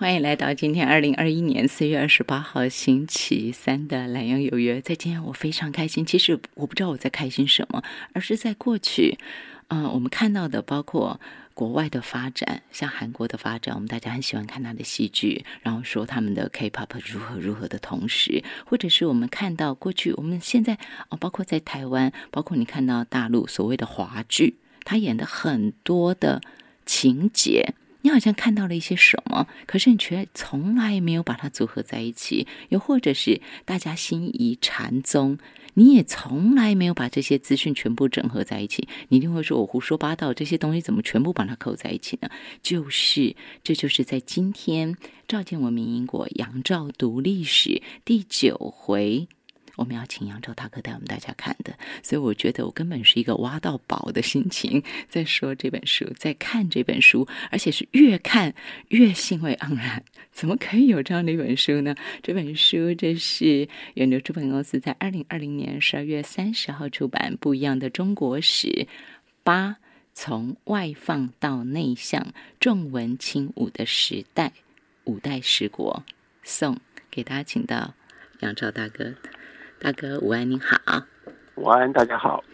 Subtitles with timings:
[0.00, 4.80] 欢迎来到今天二零二一年四月二十八号星期三的懒羊有约。
[4.80, 7.82] 在今天我非常开心，其实我不知道我在开心什么，
[8.14, 9.18] 而是在过去，
[9.68, 11.20] 嗯、我们看到的包括
[11.52, 20.78] 国外的发展，像韩国的发展，我们大家很喜欢看他的戏剧，然后说他们的 K-pop 如何如何的同时，或者是我们看到过去，我们现在
[21.10, 26.40] 哦，包括在台湾，包括你看到大陆所谓的华剧，他演的很多的
[26.86, 27.74] 情节。
[28.02, 35.38] 你好像看到了一些什么，可是你却从来没有把它组合在一起，又或者是大家心仪禅宗，
[35.74, 38.88] 你也从来没有把这些资讯全部整合在一起。
[39.08, 42.28] 你一定会说我胡说八道，这些东西怎么全部把它扣在一起呢？
[42.62, 44.96] 就是，这就是在今天
[45.28, 49.28] 赵建文明英国杨照读历史第九回。
[49.80, 58.54] 我们要请杨照大哥带我们大家看的，所以我觉得我根本是一个挖到宝的心情在说这本书，在看这本书，而且是越看
[58.88, 60.04] 越兴味盎然。
[60.30, 61.94] 怎么可以有这样的一本书呢？
[62.22, 68.86] 这本书这是远流出版公司在二零二零年十二月三十号出版，《不一样的中国史
[69.42, 69.78] 八：
[70.12, 74.52] 从外放到内向，重文轻武的时代，
[75.04, 76.04] 五代十国》
[76.42, 76.78] 送
[77.10, 77.94] 给大家，请到
[78.40, 79.14] 杨照大哥。
[79.82, 81.06] 大哥午安，您好。
[81.54, 82.44] 午安，大家好。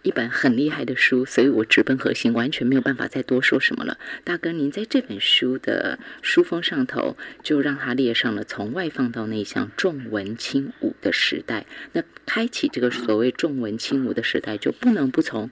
[0.00, 3.98] 一本很厉害的书，所以我直奔核心，完全没有办法再多说什么了。
[4.24, 11.66] 大哥，您在这本书的书封上头就让它列上了从外放到内向、重文轻武的时代。
[11.92, 15.50] 那开启这个所谓重文轻武的时代，就不能不从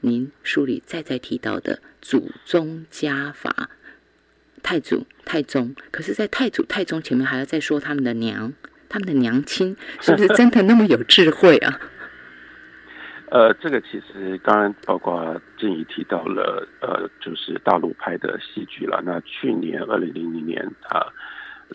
[0.00, 3.70] 您书里再再提到的祖宗家法、
[4.60, 5.76] 太祖、太宗。
[5.92, 8.52] 可是，在太祖、太宗前面还要再说他们的娘。
[8.94, 11.80] 他们的娘亲是不是真的那么有智慧啊？
[13.28, 19.02] 呃，这个其实刚刚包括静怡提到了，呃，就是大陆拍的戏剧了。
[19.04, 21.10] 那去年二零零零年啊，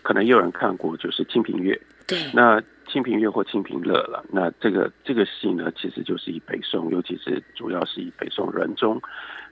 [0.01, 1.73] 可能也有人看过，就是《清平乐》。
[2.07, 2.17] 对。
[2.33, 9.01] 那《清平乐》或《清平乐》了，那这个这个戏呢，其实就是以北宋，尤其是主要是以北宋仁宗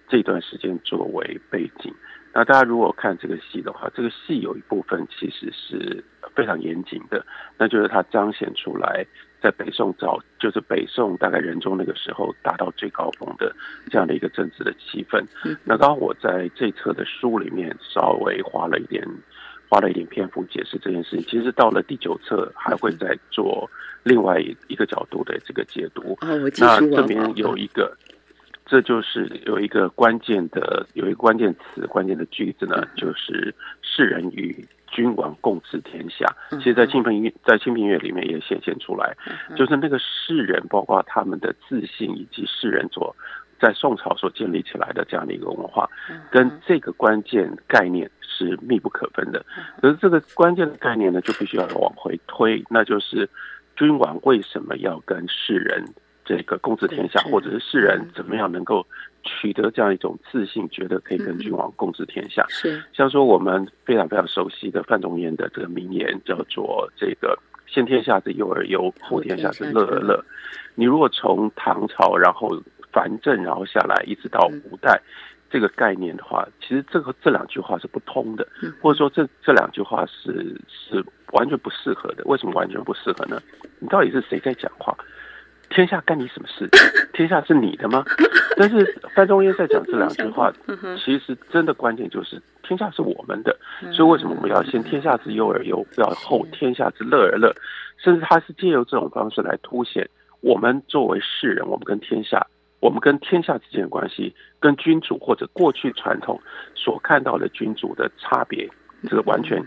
[0.07, 1.93] 这段时间作为背景。
[2.33, 6.03] 那大家如果看这个戏的话，这个戏有一部分其实是
[6.35, 7.25] 非常严谨的，
[7.57, 9.03] 那就是它彰显出来
[9.41, 13.55] 在北宋早，就是北宋大概仁宗那个时候达到最高峰的
[13.89, 15.23] 这样的一个政治的气氛。
[15.63, 19.03] 那刚刚我在这册的书里面稍微花了一点
[19.67, 23.67] 花了一点篇幅解释这件事情，其实到了第九册还会再做
[24.03, 26.15] 另外一个角度的这个解读。
[26.21, 27.97] 哦，我那这边有一个。
[28.67, 36.25] 这就是有一个关键的，有一个关键词，关键的句子呢，就是世人与君王共治天下。
[36.49, 39.15] 其实，在清平乐在清平乐里面也显现出来，
[39.55, 43.15] 就是那个世人，包括他们的自信，以及世人所
[43.59, 45.89] 在宋朝所建立起来的这样的一个文化，
[46.29, 49.45] 跟这个关键概念是密不可分的。
[49.81, 53.29] 可是，这个关键的概念呢，就必须要往回推，那就是
[53.77, 55.85] 君王为什么要跟世人？
[56.27, 58.85] 这个共治天下，或者是世人怎么样能够
[59.23, 62.45] 取得这样一种自信，觉得可以跟君王共治天下？
[62.49, 70.21] 是像说我们非常非常熟悉的范仲淹的这个名言，叫做“这个先天下之忧而忧，后天下之乐而乐”。
[70.75, 72.49] 你如果从唐朝，然后
[72.91, 75.01] 藩镇，然后下来一直到五代，
[75.49, 78.45] 这个概念的话，其实这个这两句话是不通的，
[78.81, 81.01] 或者说这这两句话是是
[81.31, 82.23] 完全不适合的。
[82.25, 83.41] 为什么完全不适合呢？
[83.79, 84.93] 你到底是谁在讲话？
[85.69, 86.67] 天下干你什么事？
[87.13, 88.03] 天下是你的吗？
[88.57, 90.51] 但是范仲淹在讲这两句话，
[91.03, 93.55] 其实真的关键就是天下是我们的，
[93.93, 97.53] 所以为什么我们要先天下之忧而忧，不要后天下之乐而乐？
[97.97, 100.07] 甚至他是借由这种方式来凸显
[100.41, 102.45] 我们作为世人，我们跟天下，
[102.79, 106.39] 我们跟天下之间的关系，跟君主或者过去传统
[106.75, 108.69] 所看到的君主的差别，
[109.07, 109.63] 这个完全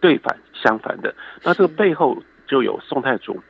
[0.00, 1.14] 对反相反的。
[1.42, 2.16] 那这个背后
[2.46, 3.40] 就有宋太祖。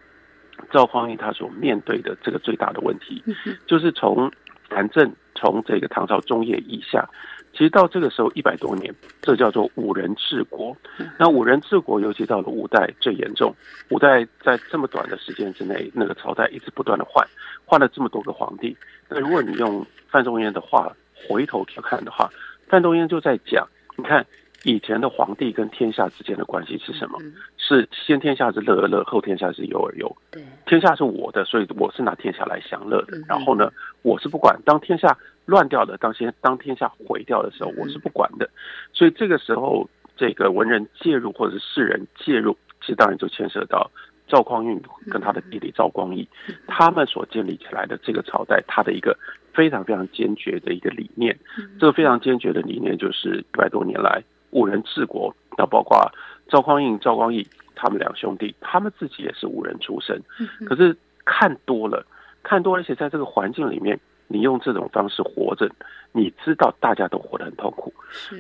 [0.71, 3.23] 赵匡胤他所面对的这个最大的问题，
[3.67, 4.31] 就是从
[4.71, 7.09] 南郑从这个唐朝中叶以下，
[7.53, 10.77] 其实到这个时候一百多年，这叫做五人治国。
[11.19, 13.55] 那五人治国，尤其到了五代最严重。
[13.91, 17.27] 五代在这么短的时间之内，那个朝代一直不断的换，
[17.65, 18.77] 换了这么多个皇帝。
[19.09, 22.31] 那如果你用范仲淹的话回头去看的话，
[22.69, 23.67] 范仲淹就在讲，
[23.97, 24.25] 你看。
[24.65, 27.19] 以前的皇帝跟天下之间的关系是什么？
[27.59, 30.17] 是先天下之乐而乐，后天下之忧而忧。
[30.31, 33.19] 对，天下是我的，所以我是拿天下来享乐的。
[33.29, 33.71] 然后呢，
[34.03, 34.59] 我是不管。
[34.65, 38.49] 当天下乱掉的，当先当天下毁掉的时候，我是不管的。
[38.93, 43.91] 所以这个时候，这个文人介入或者是世人介入，其实当然就牵涉到
[44.29, 44.81] 赵匡胤
[45.11, 46.27] 跟他的弟弟赵光义，
[46.67, 49.15] 他们所建立起来的这个朝代，他的一个
[49.53, 51.39] 非常非常坚决的一个理念。
[51.79, 54.23] 这个非常坚决的理念，就是一百多年来。
[54.55, 56.11] 五人治国，那包括
[56.49, 60.23] 赵匡胤、赵光义他们两兄弟，他们自己也是五人出身，
[60.65, 62.07] 可是看多了，
[62.43, 63.99] 看多了，而且在这个环境里面，
[64.29, 65.69] 你用这种方式活着，
[66.13, 67.93] 你知道大家都活得很痛苦，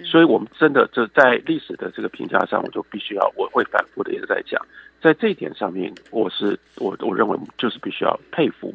[0.04, 4.64] 所以我们真的就在历史的这个评价上，我就必须要我会反复的也在讲，
[5.02, 8.72] 在这一点上面，我是我我认为就是必须要佩服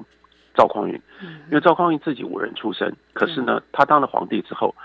[0.56, 1.02] 赵匡胤，
[1.48, 4.76] 因为赵匡胤自己武人出身，可是呢，他当了皇帝之后，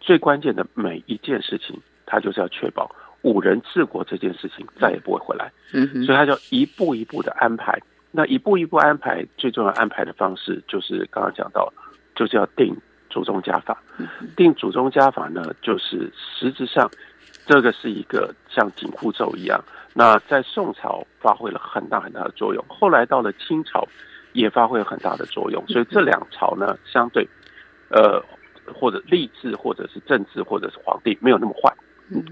[0.00, 1.80] 最关键的每一件事情，
[2.10, 2.90] 他就是要确保
[3.22, 7.78] 五人治国这件事情再也不会回来，嗯所以他就一步一步的安排。
[8.10, 11.72] 那一步一步安排，最重要安排的方式就是刚刚讲到，
[12.16, 12.76] 就是要定
[13.08, 13.80] 祖宗家法。
[14.36, 16.90] 定祖宗家法呢，就是实质上
[17.46, 19.62] 这个是一个像紧箍咒一样。
[19.94, 23.86] 那在宋朝发挥了很大很大的作用，后来到了清朝
[24.32, 25.64] 也发挥了很大的作用。
[25.68, 27.24] 所以这两朝呢，相对
[27.90, 28.20] 呃
[28.74, 31.72] 或者吏治或者是政治或者是皇帝没有那么坏。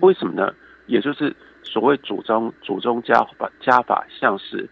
[0.00, 0.52] 为什么呢？
[0.86, 4.68] 也就是所谓祖宗祖宗家法家法，像是。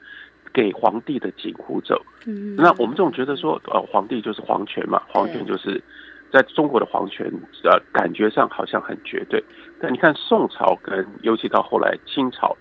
[0.55, 5.79] 给皇帝的紧箍咒，嗯那我们这种觉得说，呃，皇帝就是皇权嘛，皇权就是
[6.33, 7.31] 在中国的皇权，
[7.63, 9.45] 呃，感觉上好像很绝对。
[9.79, 12.57] 但你看宋朝跟尤其到后来清朝，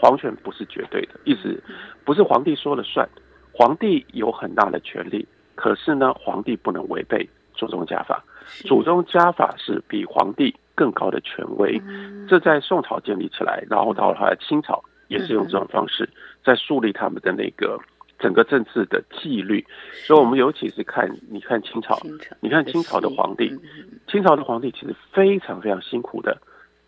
[0.00, 1.62] 皇权不是绝对的，意思
[2.04, 3.08] 不是皇帝说了算，
[3.52, 5.24] 皇帝有很大的权利，
[5.54, 8.24] 可是呢，皇帝不能违背祖宗家法，
[8.64, 11.82] 祖宗家法是比皇帝更高的权威。
[12.28, 14.80] 这在宋朝建立起来，然后到后来清朝。
[15.08, 16.06] 也是用这种方式
[16.44, 17.80] 在树立他们的那个
[18.18, 19.66] 整个政治的纪律，
[20.06, 21.98] 所以我们尤其是看，你看清朝，
[22.40, 23.50] 你看清朝的皇帝，
[24.06, 26.36] 清朝的皇帝其实非常非常辛苦的，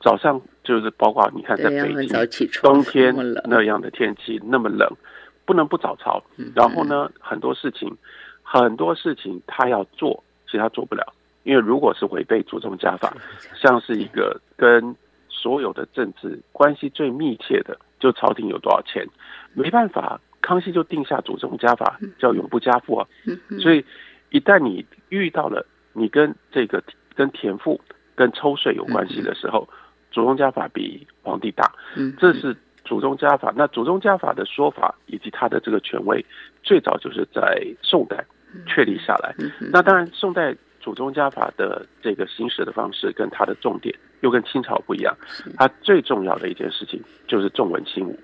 [0.02, 2.28] 早上就是包括你看在北京
[2.60, 3.14] 冬天
[3.44, 4.86] 那样的天气那么冷，
[5.46, 6.22] 不能不早朝，
[6.54, 7.96] 然后呢很多事情
[8.42, 11.10] 很多事情他要做，其实他做不了，
[11.42, 13.16] 因为如果是违背祖宗家法，
[13.54, 14.94] 像是一个跟
[15.28, 17.78] 所有的政治关系最密切的。
[17.98, 19.06] 就朝廷有多少钱，
[19.52, 23.06] 没办法，康熙就定下祖宗家法，叫永不加赋啊。
[23.60, 23.84] 所以
[24.30, 26.82] 一旦你遇到了你跟这个
[27.14, 27.78] 跟田赋、
[28.14, 29.68] 跟抽税有关系的时候，
[30.10, 31.70] 祖宗家法比皇帝大。
[32.16, 33.52] 这是祖宗家法。
[33.54, 36.24] 那祖宗家法的说法以及他的这个权威，
[36.62, 38.24] 最早就是在宋代
[38.66, 39.34] 确立下来。
[39.70, 43.94] 那当然，宋代祖宗家法的这个行使的方式跟它的重点。
[44.22, 45.16] 又跟清朝不一样，
[45.56, 48.18] 它最重要的一件事情就是重文轻武，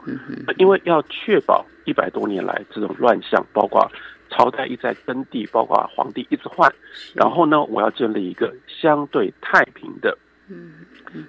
[0.58, 3.91] 因为要确保一百多年来这种乱象，包括
[4.29, 6.70] 朝代一再更替，包括皇帝一直换，
[7.14, 10.14] 然后呢，我要建立一个相对太平的，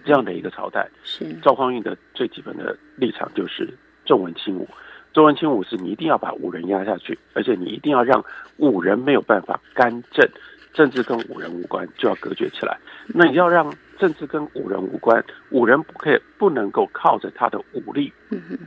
[0.03, 0.85] 这样的一个朝代。
[1.05, 4.67] 是赵匡胤的最基本的立场就是重文轻武，
[5.13, 8.21] 重文轻武是你一定要把武人压下去，而且你一定要让
[8.57, 10.29] 武人没有办法干政，
[10.77, 12.77] 政治跟武人无关，就要隔绝起来。
[13.07, 18.13] 那你要让政治跟武人无关，武人不可以不能够靠着他的武力，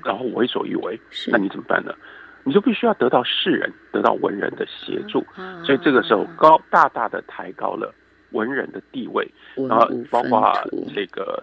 [0.05, 1.01] 然后为所欲为。
[1.29, 1.95] 那你怎么办呢？
[2.43, 5.25] 你就必须要得到世人、得到文人的协助。
[5.65, 7.95] 所以这个时候高大大的抬高了
[8.33, 9.31] 文人的地位，
[9.69, 10.53] 然后包括
[10.93, 11.41] 这个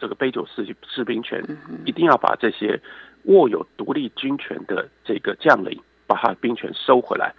[0.00, 1.40] 这个杯酒释释兵权，
[1.84, 2.80] 一定要把这些
[3.26, 7.32] 握有独立军权的这个将领，把他的兵权收回来。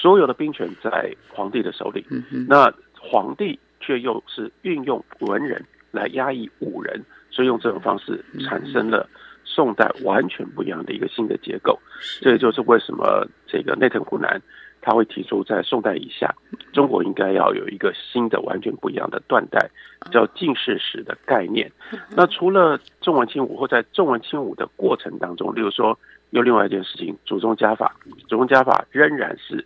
[0.00, 2.04] 所有的兵权在皇帝的手里。
[2.48, 3.58] 那皇帝。
[3.78, 7.00] 却又是运用文人来压抑武人，
[7.30, 9.08] 所以用这种方式产生了
[9.44, 11.78] 宋代完全不一样的一个新的结构。
[12.20, 14.42] 这也就是为什么这个内藤湖南
[14.80, 16.34] 他会提出，在宋代以下，
[16.72, 19.70] 中国应该要有一个新的完全不一样的断代，
[20.10, 21.70] 叫近世史的概念。
[22.10, 25.98] 那除了重文轻武，或在重文轻武的过程当中，例如说
[26.30, 27.94] 有另外一件事情，祖宗家法，
[28.28, 29.64] 祖宗家法仍然是。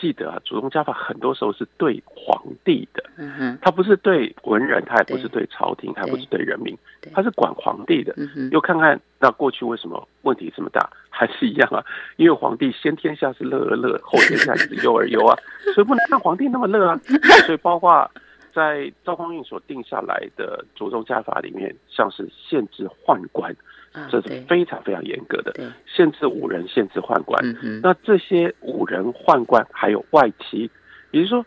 [0.00, 6.76] 记得啊，祖宗家法很多时候是对皇帝的，嗯哼他不是对文人，他也不是对朝廷，他不是对人民，
[7.14, 8.14] 他是管皇帝的。
[8.50, 11.84] 又看看那过去为什么问题这么大，还是一样啊？
[12.16, 15.36] 因为皇帝先天下是乐而乐，后天下是忧而忧啊，
[15.74, 17.00] 所以不能让皇帝那么乐啊。
[17.46, 18.10] 所以包括
[18.56, 23.54] 在赵匡胤所定下来的祖宗家法里面，像是限制宦官。
[24.10, 25.52] 这是非常非常严格的，
[25.86, 27.38] 限制五人，限制宦官。
[27.82, 30.70] 那这些五人宦官还有外戚，
[31.10, 31.44] 也就是说，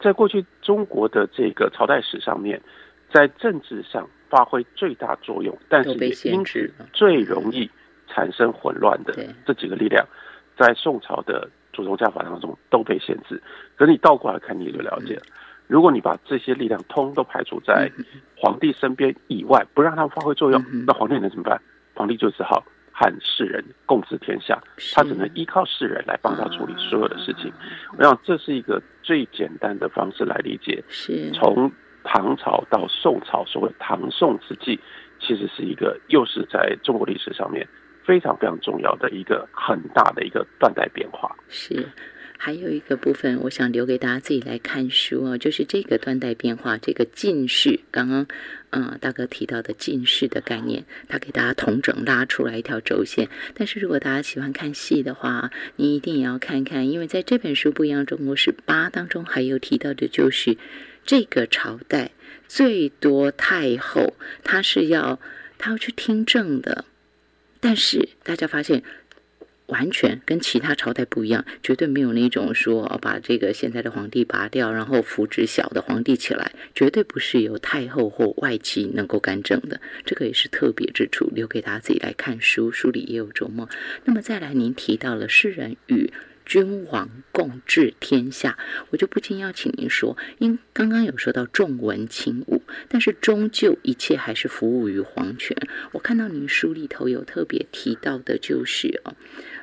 [0.00, 2.60] 在过去中国的这个朝代史上面，
[3.10, 7.70] 在政治上发挥最大作用，但是也因此最容易
[8.08, 9.14] 产生混乱的
[9.46, 10.06] 这几个力量，
[10.58, 13.42] 在宋朝的祖宗家法当中都被限制。
[13.76, 15.22] 可是你倒过来看，你也就了解了。
[15.72, 17.90] 如果你把这些力量通都排除在
[18.36, 21.58] 皇帝身边以外，不让他们发挥作用，那皇帝能怎么办？
[21.94, 22.62] 皇帝就只好
[22.92, 24.62] 和世人共治天下，
[24.94, 27.50] 他只能依靠世人来帮他处理所有的事情。
[27.96, 30.84] 我想这是一个最简单的方式来理解，
[31.32, 31.72] 从
[32.04, 34.78] 唐朝到宋朝，所谓唐宋之际，
[35.20, 37.66] 其实是一个又是在中国历史上面
[38.04, 41.34] 非常非常重要的一个很大的一个断代变化。
[41.48, 41.88] 是。
[42.44, 48.26] 还有一个部分，我想留给大家自己来看书哦，就是这个断代变化，这个近视，刚刚
[48.70, 53.28] 嗯大哥提到的近视的概念，他给大家同整拉出来一条轴线。
[53.54, 60.56] 但是如果大家喜欢看戏的话，你一定也要看看，因为在这本书《不一样中国史八》当中，还有提到的就是
[61.04, 62.10] 这个朝代
[62.48, 65.20] 最多太后，她是要
[65.58, 66.86] 她要去听政的，
[67.60, 68.82] 但是大家发现。
[69.72, 79.80] 完全跟其他朝代不一样，绝对没有那种说把这个现在的皇帝拔掉，然后扶植小的皇帝起来，绝对不是由太后或外戚能够干政的。
[80.04, 83.66] 这个也是特别之处，留给大家自己来看书，书里也有琢磨。
[84.04, 86.12] 那么再来，您提到了世人与。
[86.44, 88.58] 君王共治天下，
[88.90, 95.56] 我就不禁要请您说，因刚刚有说到重文轻武，但是终究一切还是服务于皇权。
[95.92, 99.14] 我看到您书里头有特别提到的，就是哦，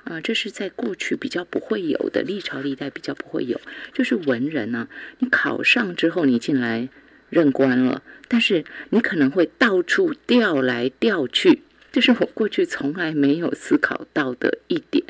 [0.10, 3.62] 啊，这是在过去比较不会有的，历朝历代比较不会有，
[3.94, 4.90] 就是文人呢，
[5.20, 6.90] 你考上之后你进来
[7.30, 11.62] 任官了，但是你可能会到处调来调去，
[11.92, 15.06] 这是我过去从来没有思考到的一点。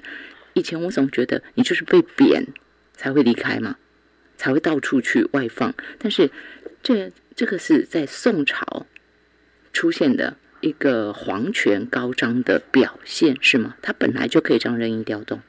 [0.53, 2.47] 以前我总觉得你就是被贬
[2.93, 3.77] 才会离开嘛，
[4.35, 5.73] 才会到处去外放。
[5.97, 6.29] 但是
[6.83, 8.85] 这这个是在宋朝
[9.71, 13.75] 出现的一个皇权高涨的表现，是吗？
[13.81, 15.39] 他本来就可以这样任意调动。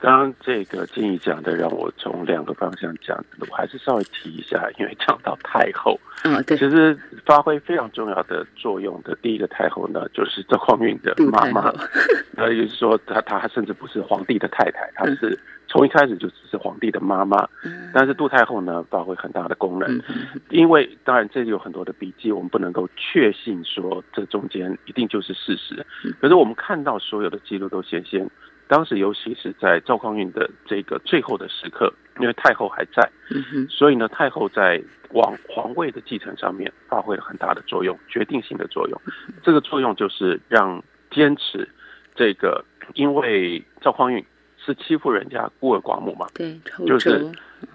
[0.00, 3.18] 刚刚这个建议讲的，让我从两个方向讲，
[3.50, 11.74] 我还是稍微提一下，因为讲到太后，嗯，对，其实发挥非常重要的作用的第一个太后呢，就是赵匡胤的妈妈，
[12.30, 15.36] 那也就是说，她她甚至不是皇帝的太太，她是
[15.66, 17.48] 从一开始就只是皇帝的妈妈，
[17.92, 20.00] 但是杜太后呢，发挥很大的功能，
[20.50, 25.84] 因为当然这里有很多的笔记，我们不能够确信说这中间一定就是事实，
[26.20, 28.30] 可是我们看到所有的记录都显现。
[28.68, 33.10] 当时，尤其是在赵匡胤的这个最后的时刻，因为太后还在，
[33.68, 34.80] 所以呢，太后在
[35.12, 39.00] 往皇位的继承上面发挥了很大的作用，决定性的作用。
[39.42, 41.66] 这个作用就是让坚持
[42.14, 44.22] 这个，因为赵匡胤
[44.58, 47.24] 是欺负人家孤儿寡母嘛，对，就是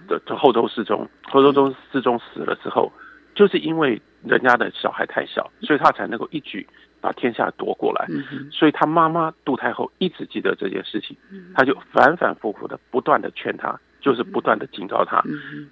[0.07, 2.91] 的后周世宗，后周宗世宗死了之后，
[3.33, 6.67] 就是因为人家的小孩太小，所以他才能够一举。
[7.03, 8.07] 把天下夺过来，
[8.50, 11.17] 所以他妈妈杜太后一直记得这件事情，
[11.53, 15.22] 他就反反复复的不断的劝他，就是不断的警告他，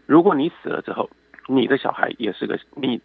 [0.05, 1.09] 如果你死了之后，
[1.47, 2.99] 你的小孩也是个你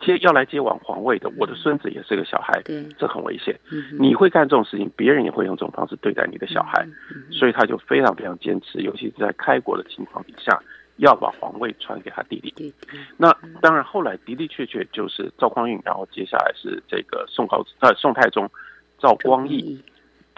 [0.00, 2.60] 接要来接往皇位的，我的孙子也是个小孩，
[2.98, 3.56] 这很危险，
[4.00, 6.84] 你会干这种事情，别人也会用这种方式对待你的小孩，
[7.30, 10.60] 所以他就非常非常坚持，尤其是在开国的情况底下。
[10.98, 12.74] 要把皇位传给他弟弟，
[13.16, 18.50] 那当然后来的的确确就是赵匡胤，然后接下来是这个宋高呃宋太宗
[18.98, 19.80] 赵光义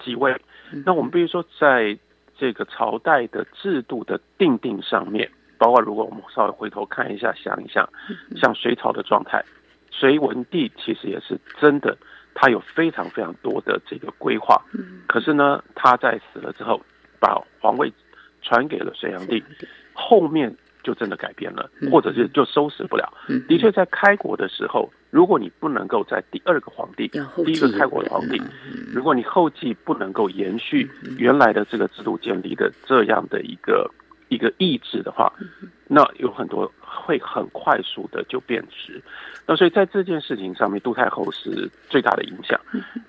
[0.04, 0.34] 继位。
[0.84, 1.98] 那我们比如说在
[2.38, 7.88] 这个朝代的制度的定定上面，包括如果我们稍微回头看一下想一想，
[8.36, 9.42] 像隋朝的状态，
[9.90, 11.96] 隋文帝其实也是真的，
[12.34, 14.62] 他有非常非常多的这个规划，
[15.08, 16.80] 可是呢，他在死了之后，
[17.18, 17.90] 把皇位
[18.42, 19.42] 传给了隋炀帝。
[20.00, 23.12] 后面就真的改变了，或者是就收拾不了。
[23.46, 27.06] 的确，在开国的时候，如果你不能够在第二个皇帝，
[27.44, 28.40] 第一个开国的皇帝，
[28.94, 33.90] 如果你后继不能够延续原来的这个制度建立的这样的一个
[34.28, 35.30] 一个意志的话，
[35.86, 39.02] 那有很多会很快速的就变质。
[39.46, 42.58] 那所以在这件事情上面，杜太后是最大的影响，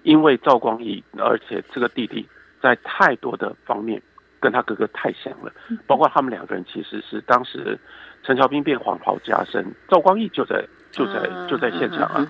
[0.03, 2.27] 因为赵光义，而且这个弟弟
[2.61, 4.01] 在太多的方面。
[4.41, 5.53] 跟他哥哥太像了，
[5.87, 7.79] 包括他们两个人其实是当时
[8.23, 12.27] 陈桥兵变黄袍加身，赵光义就在就在就在现场啊，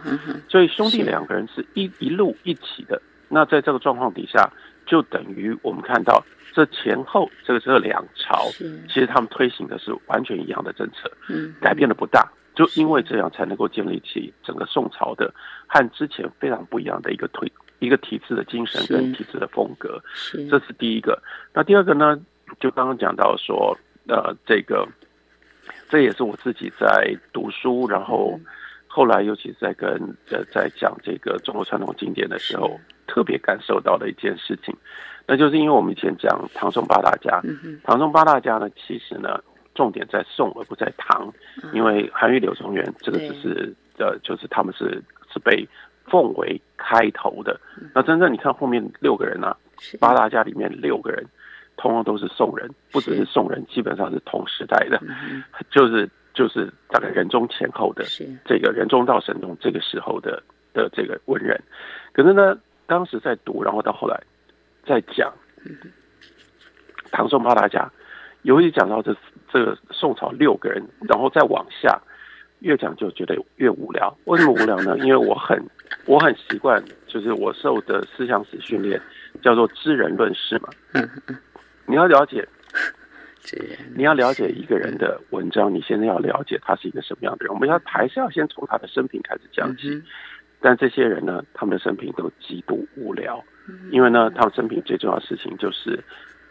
[0.50, 3.02] 所以兄弟两个人是一一路一起的。
[3.30, 4.52] 那在这个状况底下，
[4.86, 6.22] 就等于我们看到
[6.54, 8.50] 这前后这个这两朝，
[8.90, 11.10] 其实他们推行的是完全一样的政策，
[11.62, 15.34] 改变的不大，就因为这样才能够建立起整个宋朝的
[15.66, 17.50] 和之前非常不一样的一个推。
[17.82, 20.02] 一个体制的精神跟体制的风格，
[20.50, 21.22] 这是第一个。
[21.54, 22.18] 那第二个呢？
[22.60, 23.76] 就刚刚讲到说，
[24.10, 24.86] 呃，这个
[25.90, 28.38] 这也是我自己在读书，然后
[28.88, 29.88] 后来尤其是在跟
[30.30, 34.76] 呃在讲这个中国传统经典的时候，特别感受到的一件事情，
[35.26, 37.42] 那就是因为我们以前讲唐宋八大家，
[37.86, 39.42] 唐宋八大家呢，其实呢
[39.74, 41.34] 重点在宋而不在唐，
[41.74, 45.66] 因为韩愈、柳宗元这个只是呃，就是他们是是被。
[46.12, 47.58] 奉为开头的，
[47.96, 49.56] 那真正你看后面六个人啊，
[49.98, 51.26] 八大家里面六个人，
[51.78, 55.02] 通通都是宋人，不只是宋人，基本上是同时代的，
[55.72, 58.04] 就是就是大概仁宗前后的
[58.44, 61.58] 这个仁宗到神宗这个时候的的这个文人。
[62.12, 64.22] 可是呢，当时在读，然后到后来
[64.86, 65.34] 在讲
[67.12, 67.90] 唐宋八大家，
[68.42, 69.16] 尤其讲到这
[69.52, 72.02] 这个宋朝六个人，然后再往下
[72.62, 74.16] 越讲就觉得越无聊。
[74.26, 74.98] 为什么无聊呢？
[75.06, 75.62] 因为我很
[76.06, 79.00] 我很习惯，就是我受的思想史训练
[79.44, 80.70] 叫做知人论事嘛。
[80.94, 81.38] 嗯嗯，
[81.86, 82.48] 你要了解，
[83.96, 87.54] 你要了解一个人的文章，你现在要了解他是一个什么样的人。
[87.54, 89.90] 我们要还是要先从他的生平开始讲起。
[89.90, 90.04] 嗯
[90.64, 93.44] 但这些人呢，他们的生平都极度无聊，
[93.90, 96.00] 因为呢，他们生平最重要的事情就是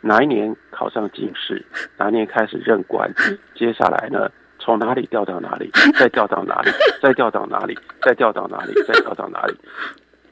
[0.00, 1.64] 哪一年考上进士，
[1.96, 3.08] 哪一年开始任官，
[3.54, 4.28] 接下来呢，
[4.60, 6.70] 从哪里调 到哪里，再调到哪里，
[7.02, 9.54] 再调到哪里，再调到哪里，再调到哪里。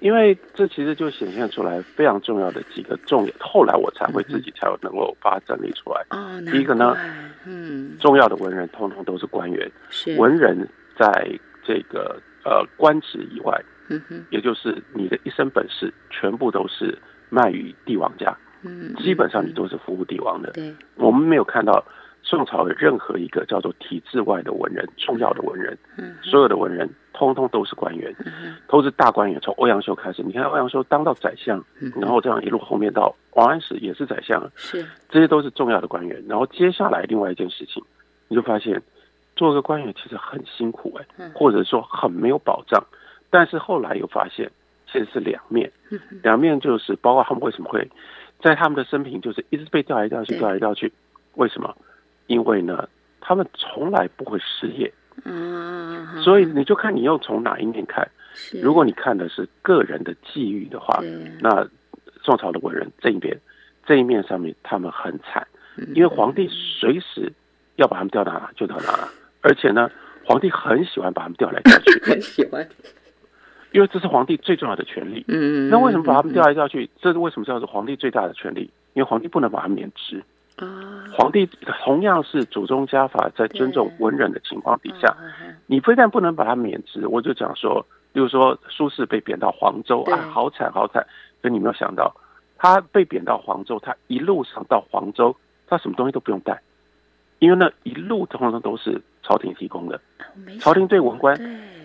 [0.01, 6.07] 因为这其实就显现出来非常重要的几个重点，后来我才会自己才有能够把它整理出来。
[6.11, 6.97] 哦，第一个呢，
[7.45, 11.29] 嗯，重要的文人通通都是官员，是文人在
[11.65, 16.97] 这个呃官职以外，嗯哼也就是你的一身本事全部都是
[17.29, 20.53] 卖于帝王家，嗯，基本上你都是服务帝王的。
[20.53, 21.85] 对我们没有看到
[22.23, 29.41] 宋朝的任何一个叫做体制外的文人，重要的文人，嗯所有的文人通通都是官员，嗯都是大官员。
[29.41, 36.23] 从欧阳修开始，你看欧阳修当到宰相，嗯然后这样一路后面到王安石也是宰相，是这些都是重要的官员。
[36.29, 37.83] 然后接下来另外一件事情，
[38.29, 38.83] 你就发现
[39.35, 42.83] 做个官员其实很辛苦哎、嗯或者说很没有保障。
[43.31, 44.51] 但是后来又发现
[44.91, 47.89] 其实是两面，嗯两面就是包括他们为什么会
[48.43, 50.93] 在他们的生平就是一直被调来调去，调来调去，
[51.35, 51.75] 为什么？
[52.29, 52.89] 因为呢，
[53.21, 54.93] 他们从来不会失业，
[55.25, 58.09] 啊，所以你就看你又从哪一面看。
[58.35, 61.03] 是如果你看的是个人的际遇的话，
[61.41, 61.67] 那
[62.23, 63.37] 宋朝的文人这一边
[63.85, 65.45] 这一面上面他们很惨，
[65.77, 67.33] 嗯因为皇帝随时
[67.77, 69.09] 要把他们调到哪就到哪，
[69.41, 69.91] 而且呢，
[70.25, 72.69] 皇帝很喜欢把他们调来调去， 很喜欢，
[73.73, 75.25] 因为这是皇帝最重要的权利。
[75.27, 76.89] 嗯，那为什么把他们调来调去？
[77.01, 78.71] 这是为什么叫做皇帝最大的权利？
[78.93, 80.23] 因为皇帝不能把他们免职。
[80.59, 81.05] 啊？
[81.17, 81.47] 皇帝
[81.85, 91.07] 同样是祖宗家法，在尊重文人的情况底下，嗯你非但不能把他免职，我就讲说，例如说苏轼被贬到黄州，啊，好惨好惨。
[91.43, 92.15] 可你没有想到，
[92.57, 96.61] 他被贬到黄州，他一路上到黄州，他什么东西都不用带，
[97.39, 100.01] 因为那一路通通都是朝廷提供的，
[100.61, 101.37] 朝廷对文官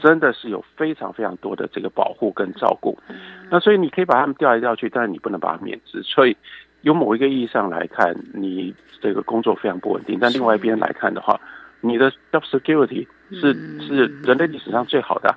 [0.01, 2.97] 真的是有非常非常多的这个保护跟照顾。
[3.09, 3.15] 嗯
[3.51, 6.01] 那所以你可以把他们调来调去，但是你不能把他免职。
[6.01, 6.35] 所以
[6.83, 10.17] 有某一个意义上来看，你这个工作非常不稳定。
[10.21, 11.39] 但另外一边来看的话，
[11.81, 15.35] 你的 job security 是嗯是人类历史上最好的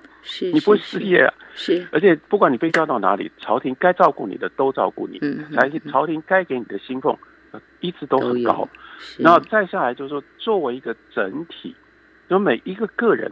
[0.53, 1.33] 你不会失业啊。
[1.55, 7.17] 是而且不管你被调到哪里，朝廷该照顾你的都照顾你，嗯嗯而且朝廷该给你的薪俸
[7.53, 8.69] 呃一直都很高。
[8.99, 11.75] 是然后再下来就是说，作为一个整体，
[12.29, 13.31] 就每一个个人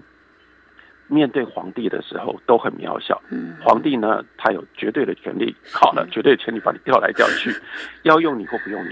[1.07, 3.21] 面对皇帝的时候都很渺小。
[3.31, 3.57] 嗯。
[3.63, 7.55] 皇帝呢，他有绝对的权利，好了，绝对的权利把你调来调去，
[8.03, 8.89] 要用你或不用你。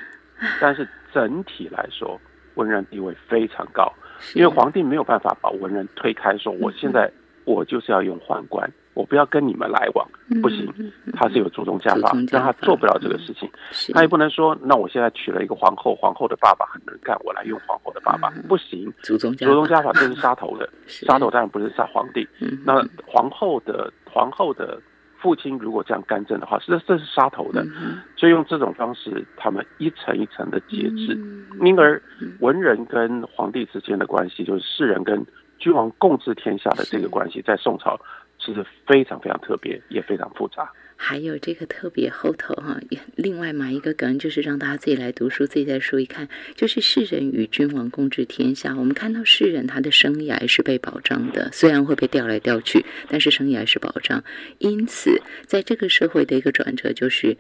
[0.61, 2.21] 但是整体来说，
[2.55, 3.93] 文人地位非常高，
[4.35, 7.11] 因为皇帝没有办法把文人推开，说我现在
[7.45, 10.07] 我就是要用宦官，我不要跟你们来往，
[10.43, 10.71] 不行
[11.15, 13.51] 他是有祖宗家法祖宗，家让他做不了这个事情。
[13.95, 18.93] 他也不能说，那我现在娶了一个皇后，皇后的爸爸很能干，我来用皇后的爸爸，不行。
[19.03, 24.81] 祖宗家祖宗家法这是杀头的， 杀头当然不是杀皇帝，嗯那皇后的皇后的
[25.19, 27.63] 父亲如果这样干政的话，是这是杀头的。
[27.63, 32.01] 嗯所以用这种方式，他们一层一层的节制，嗯因而
[32.41, 35.25] 文人跟皇帝之间的关系，就是世人跟
[35.59, 37.99] 君王共治天下的这个关系，在宋朝
[38.43, 40.73] 是非常非常特别，也非常复杂。
[41.05, 42.81] 还有这个特别后头哈，
[43.17, 48.77] 另外埋一个梗，就是让大家自己来读书，自己再说一看，就是世人与君王共治天下。
[48.77, 54.23] 我们看到世人他的生涯是被保障的，虽然会被调来调去，但是生涯是保障。
[54.59, 57.37] 因此，在这个社会的一个转折，就是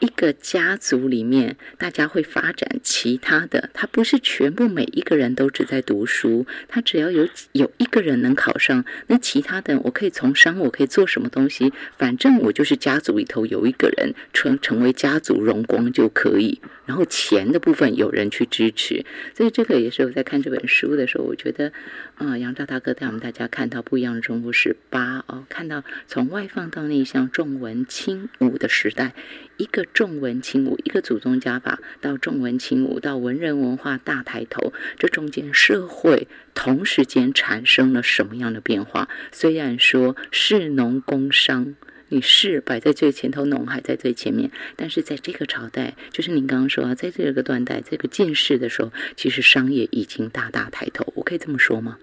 [0.00, 21.72] 一个家族里面，大家会发展其他的，他不是全部每一个人都只在读书，他只要有有一个人能考上，那其他的我可以从商，我可以做什么东西，反正我就是家族里头有一个人成成为家族荣光就可以，然后钱的部分有人去支持，所以这个也是我在看这本书的时候，我觉得，
[22.16, 29.14] 啊、杨照大哥带我们大家看到不一样的中国史八哦，看到从外放到内向重文轻武的时代，
[29.56, 39.08] 一个重文轻武，一个祖宗家法到重文轻武，到文人文化大抬头，这中间社会同时间产生了什么样的变化？
[39.30, 41.74] 虽然说士农工商
[42.08, 44.50] 你是摆在最前头，农还在最前面。
[44.76, 51.98] 但是在这个朝代，就是您刚刚说啊，在这个断代、这个进士的时候，其实商业已经大大抬头，我可以这么说吗？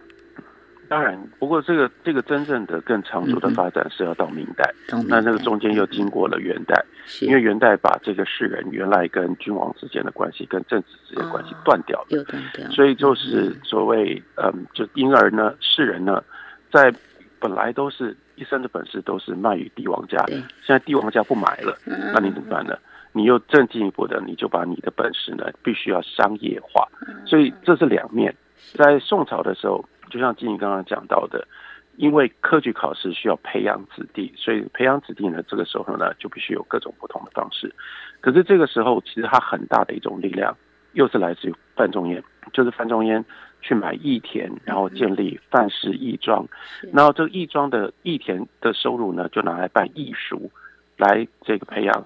[0.90, 4.72] 当然，不过这个这个真正的更长足的发展是要到明代，
[5.08, 6.86] 那那个中间又经过了元代，
[7.22, 16.24] 因为元代把这个士人原来跟君王之间的关系、跟政治之间关系断掉了，断掉，所以就是所谓嗯，就因而呢，士人呢，
[16.72, 16.94] 在
[17.40, 21.78] 本来都是一生的本事都是卖于帝王家，现在帝王家不买了，
[22.14, 22.78] 那你怎么办呢？
[23.12, 26.88] 你又更进一步的，你就把你的本事呢，必须要商业化，
[27.26, 28.36] 所以这是两面。
[28.74, 29.84] 在宋朝的时候。
[30.10, 31.48] 就像金怡刚刚讲到的，
[31.96, 37.74] 因为科举考试需要培养子弟，所以培养子弟呢，这个时候呢就必须有各种不同的方式。
[38.22, 40.56] 可是这个时候，其实它很大的一种力量，
[40.92, 43.26] 又是来自于范仲淹，就是范仲淹
[43.64, 46.46] 去买义田，然后建立范氏义庄，
[46.92, 50.52] 然后这个义庄的义田的收入呢，就拿来办义塾，
[50.98, 52.06] 来这个培养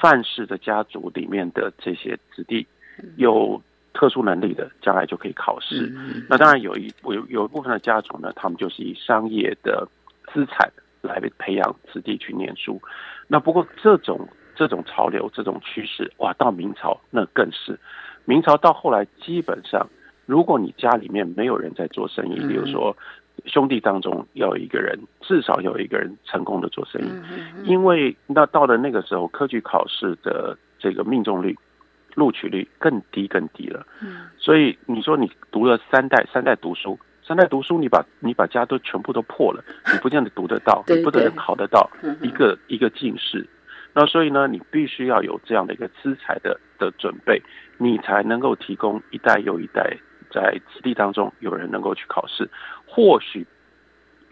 [0.00, 2.66] 范氏的家族里面的这些子弟，
[3.16, 3.62] 有。
[3.96, 5.88] 特殊能力的将来就可以考试。
[6.28, 9.86] 那当然有一有有一部分的家族呢，他们就是以商业的
[10.32, 10.68] 资产
[11.00, 12.82] 来培养子弟去念书。
[13.28, 17.78] 那不过这种这种潮流、这种趋势，哇，到明朝那更是。
[18.24, 19.88] 明朝到后来，基本上
[20.26, 22.96] 如果你家里面没有人在做生意，比如说
[23.46, 27.10] 兄弟当中要有一个人，至少有一个人成功的做生意，
[27.64, 31.56] 因为那到了那个时候，科举考试的这个命中率。
[32.16, 41.90] 录取率更低更低了，嗯，所以你说你读了三代三代读书，三代读书你把你把家都全部都破了，你不见得读得到， 你不得考得到
[42.22, 43.44] 一个一个进士，
[43.92, 47.42] 那所以呢，你必须要有这样的一个资财的的准备，
[47.78, 49.98] 你才能够提供一代又一代
[50.34, 52.50] 在子弟当中有人能够去考试，
[52.84, 53.46] 或许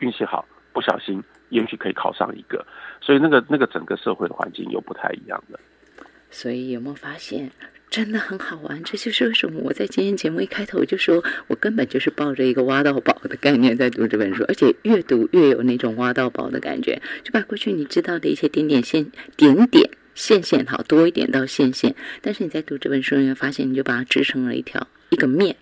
[0.00, 2.66] 运气好，不小心也许可以考上一个，
[3.00, 5.60] 所以那个那个整个社会的环境又不太一样了。
[6.28, 7.50] 所以有没有发现？
[7.88, 25.56] 真的很好玩，这就是为什么我在今天节目一开头就说，我根本就是抱着一个挖到宝的概念在读这本书，而且越读越有那种挖到宝的感觉，就把过去你知道的一些点点线、点点线线好多一点到线线，但是你在读这本书，你会发现，你就把它织成了一条一个面，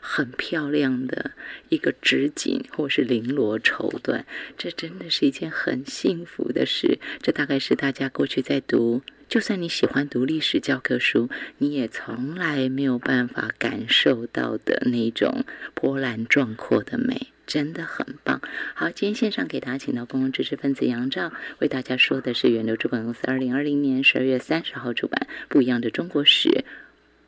[0.00, 1.32] 很漂亮的
[1.68, 4.24] 一个织锦，或是绫罗绸缎，
[4.56, 6.98] 这真的是一件很幸福的事。
[7.20, 9.02] 这大概是大家过去在读。
[9.28, 18.40] 就算你喜欢读历史教科书，你也从来没有办法感受到的那种波澜壮阔的美，真的很棒。
[18.72, 26.48] 好，今天线上给大家请到公共知识分子杨照，为大家说的是远流出版公司二零二零年十二月三十号出版《不一样的中国史》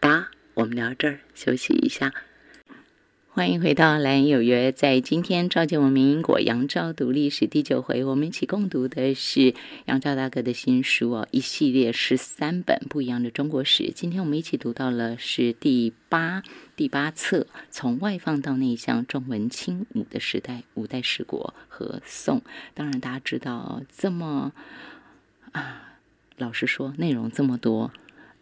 [0.00, 0.30] 八。
[0.54, 2.14] 我们聊这儿，休息一下。
[3.40, 4.70] 欢迎回到《蓝有约》。
[4.74, 9.54] 在今天《召见我民因果杨照读历史》第九回，我们一起共读的是
[9.86, 13.92] 杨照大哥的新书哦，一系列十三本不一样的中国史。
[13.94, 16.42] 今天我们一起读到了是第八
[16.76, 22.42] 第八册，从外放到内向，重文轻武的时代，五代十国和宋。
[22.74, 24.52] 当然，大家知道这么
[25.52, 25.96] 啊，
[26.36, 27.90] 老实说，内容这么多。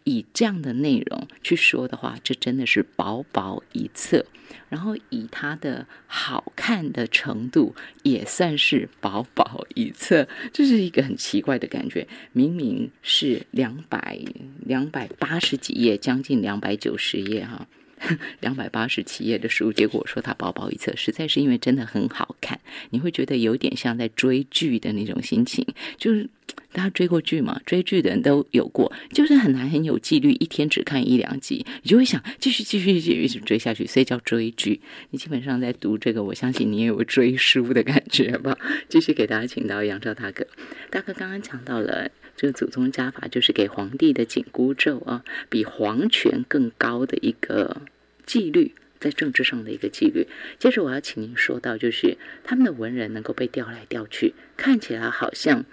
[0.03, 4.25] 以这样的内容去说的话，这真的是薄薄一册。
[4.67, 10.27] 然后以它的好看的程度，也算是薄薄一册。
[10.51, 12.07] 这是一个很奇怪的感觉。
[12.33, 14.19] 明明是两百
[14.65, 17.67] 两百八十几页，将近两百九十页哈，
[18.41, 22.59] 两百八十七页的书，结果说它薄薄一册，实在是因为真的很好看，
[22.89, 25.65] 你会觉得有点像在追剧的那种心情，
[25.97, 26.27] 就是。
[26.71, 27.59] 大家追过剧嘛？
[27.65, 34.79] 追剧的人都有过，就是很难很有纪律，一天只看一两集，你就会想继续继续继续一直追下去，所以叫追剧。
[35.09, 38.57] 你基本上在读这个，我相信你也有追书的感觉吧？
[38.87, 40.45] 继续给大家请到杨照大哥，
[40.89, 47.81] 大哥刚刚讲到了这个祖宗家法，就是给皇帝的紧箍咒啊，比皇权更高的一个
[48.25, 48.73] 纪律。
[48.99, 50.27] 在政治上的一个纪律。
[50.57, 55.63] 接着我要请您说到，就是他们的文人能够被调来调去，看起来好像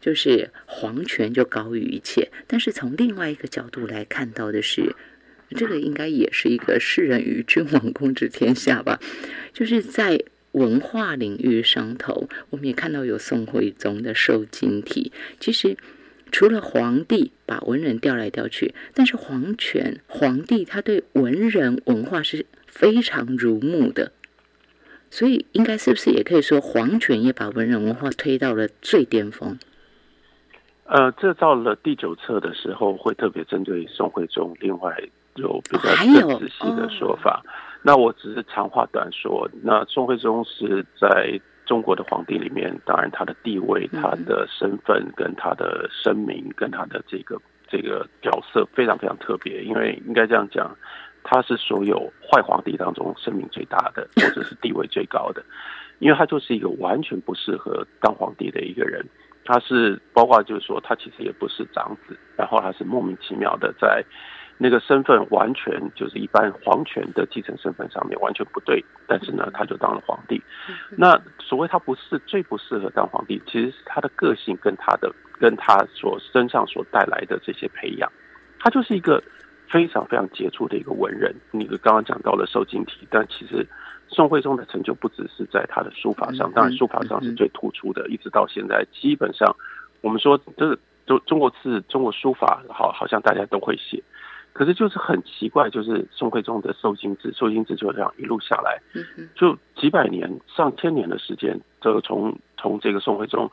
[0.00, 2.30] 就是皇权就高于一切。
[2.46, 4.94] 但是从另外一个角度来看到的是，
[5.50, 9.00] 这个应该也是一个世人与君王共治天下吧。
[9.52, 10.22] 就是在
[10.52, 15.12] 文化领域上头，我们也看到有宋徽宗的受经体。
[15.40, 15.76] 其实
[16.30, 22.46] 除了皇帝把文人调来调去，但是皇权皇帝他对文人文化是。
[22.78, 24.12] 非常如目的，
[25.10, 29.58] 所以应该是不是也可以说，皇权也把文人文化推到了最巅峰？
[30.84, 34.94] 呃，这到了第九册的时候，会特别针对宋徽宗，另外
[35.36, 37.42] 有比较仔细的说法。
[37.82, 49.64] 那我只是长话短说，那宋徽宗是在中国的皇帝里面，当然他的地位、他的身份、跟他的声名、跟他的这个这个角色非常非常特别。
[49.64, 50.76] 因为应该这样讲，
[51.28, 55.44] 他是所有坏皇帝当中声名最大的， 或者是地位最高的，
[55.98, 59.04] 因为他就是一个完全不适合当皇帝的一个人。
[59.44, 64.04] 他是包括就是说，他其实也不是长子，然后他是莫名其妙的在。
[64.58, 70.42] 那个身份完全就是一般皇权的继承身份上面完全不对，但是呢，他就当了皇帝。
[70.96, 78.10] 那所谓他不是最不适合当皇帝，其实是他的个性跟他的跟他所身上所带来的这些培养，
[78.58, 79.22] 他就是一个
[79.76, 81.34] 非常非常杰出的一个文人。
[81.50, 83.66] 你刚刚讲到了瘦金体，但其实
[84.08, 89.54] 宋徽宗的成就不只是在他的书法上，当然书法上是最突出的，一直到现在，基本上
[90.00, 94.02] 我们说这个中中国字、中国书法，好好像大家都会写。
[94.54, 98.80] 可是就是很奇怪，就是宋徽宗的瘦金字，瘦金字就这样一路下来，
[99.34, 103.50] 就几百年、上千年的时间，这个从从这个宋徽宗，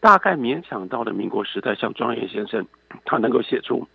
[0.00, 2.66] 大概勉强到了民国时代，像庄严先生，
[3.04, 3.86] 他能够写出，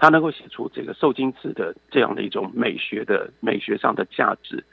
[0.00, 4.64] 他能够写出这个受精字的这样的一种美学的美学上的价值，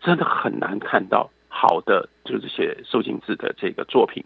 [0.00, 4.24] 真的很难看到好的就是写受精字的这个作品。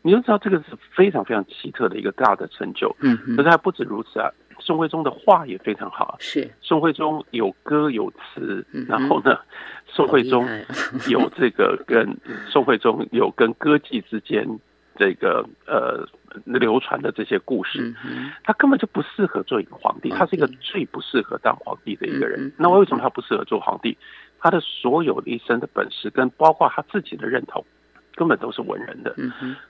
[0.00, 2.94] 你就知道这个是非常非常奇特的一个大的成就。
[3.00, 4.30] 嗯，可是还不止如此啊。
[4.60, 9.36] 宋徽宗的画也非常好，是宋徽宗有歌有词，然后呢，
[9.86, 10.48] 宋徽宗
[11.08, 12.16] 有这个跟
[12.48, 14.46] 宋徽宗有跟歌妓之间
[14.96, 16.06] 这个呃
[16.44, 17.94] 流传的这些故事，
[18.42, 22.52] 他根本就不适合做一个皇帝，他是一个最不适合当皇帝的一个人。
[22.58, 23.96] 那为什么他不适合做皇帝？
[24.38, 27.64] 他的所有一生的本事跟包括他自己的认同，
[28.14, 29.14] 根本都是文人的。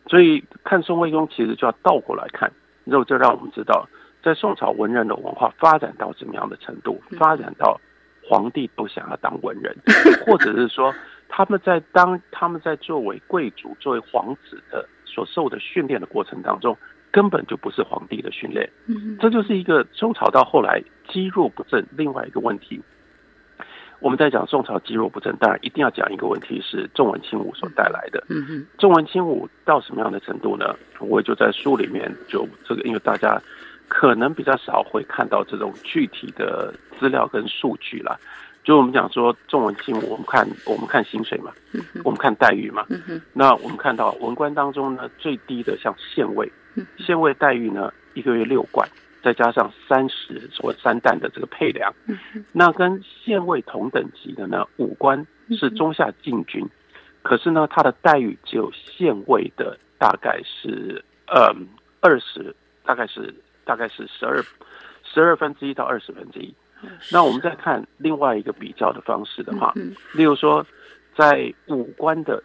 [0.08, 2.50] 所以看宋徽宗其实就要倒过来看，
[2.84, 3.88] 然后这让我们知道。
[4.22, 6.98] 在宋朝文人的文化发展到什么样的程度？
[7.18, 7.78] 发展到
[8.26, 9.76] 皇帝都想要当文人，
[10.24, 10.94] 或者是说
[11.28, 16.77] 他们在当他们在作为贵族、作为皇子的所受的训练的过程当中，
[17.12, 18.68] 根本就不是皇帝的训练。
[19.20, 22.81] 这就是一个宋朝到后来积弱不振另外一个问题。
[24.00, 28.22] 我们在讲宋朝积弱不振，当然一定要讲一个问题是重文轻武所带来的。
[28.79, 30.74] 重文轻武到什么样的程度呢？
[30.98, 33.40] 我就在书里面就这个，因为大家。
[33.87, 38.18] 可能比较少会看到这种具体的资料跟数据了。
[38.64, 41.53] 就我们讲说，重文轻武，我们看我们看薪水嘛，
[42.03, 42.85] 我们看待遇嘛。
[43.33, 46.50] 那我们看到文官当中呢，最低的像县尉，
[46.98, 48.88] 县尉待遇呢一个月六贯，
[49.22, 51.92] 再加上三十或三担的这个配粮。
[52.50, 56.66] 那跟县尉同等级的呢，武官是中下禁军，
[57.22, 61.55] 可是呢，他的待遇只有县尉的大概是呃
[62.00, 63.35] 二十，大概是。
[63.66, 64.44] 大概是十二
[65.03, 66.55] 十二分之一到二十分之一。
[67.12, 69.72] 那我们再看另外一个比较的方式的话，
[70.14, 70.64] 例如说，
[71.16, 72.42] 在五官的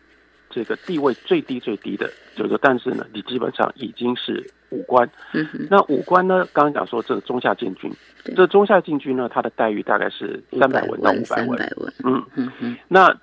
[0.49, 5.09] 这个地位最低最低的，就是说，但是呢，你基本上已经是五官。
[5.69, 7.91] 那五官呢，刚刚讲说这个中下禁军，
[8.35, 11.93] 这中下禁军呢，它的待遇大概是三百文到五百文。
[12.03, 12.77] 嗯嗯。
[12.87, 13.15] 那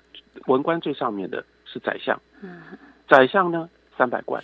[0.45, 2.19] 文官最上面的是宰相。
[3.07, 3.69] 宰相呢？
[3.97, 4.43] 三百贯，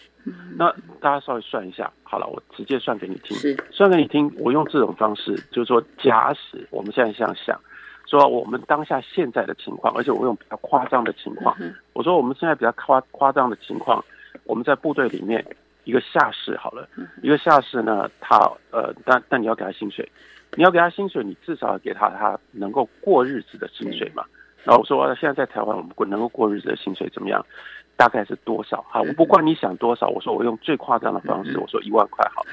[0.57, 3.37] 那大家稍微算一下，好了，我直接算给你听。
[3.71, 7.59] 算给你听，我用这种方式，就是说，假使我们现在这样想，
[8.07, 11.55] 说我们当下现在的情况，而且我用比较夸张的情况，
[11.93, 14.03] 我说我们现在比较夸夸张的情况，
[14.45, 15.45] 我们在部队里面
[15.83, 16.87] 一个下士好了，
[17.21, 18.37] 一个下士呢，他
[18.71, 20.09] 呃，但但你要给他薪水，
[20.55, 24.23] 你要给他薪水，你至少要给他他能够过日子的薪水嘛。
[24.65, 27.45] 然后我说，现在在台湾，我们能够过日子的薪水怎么样？
[27.95, 28.81] 大概是多少？
[28.89, 32.43] 哈，我不管你想多少，我说我用最夸张的方式，我说一万块好。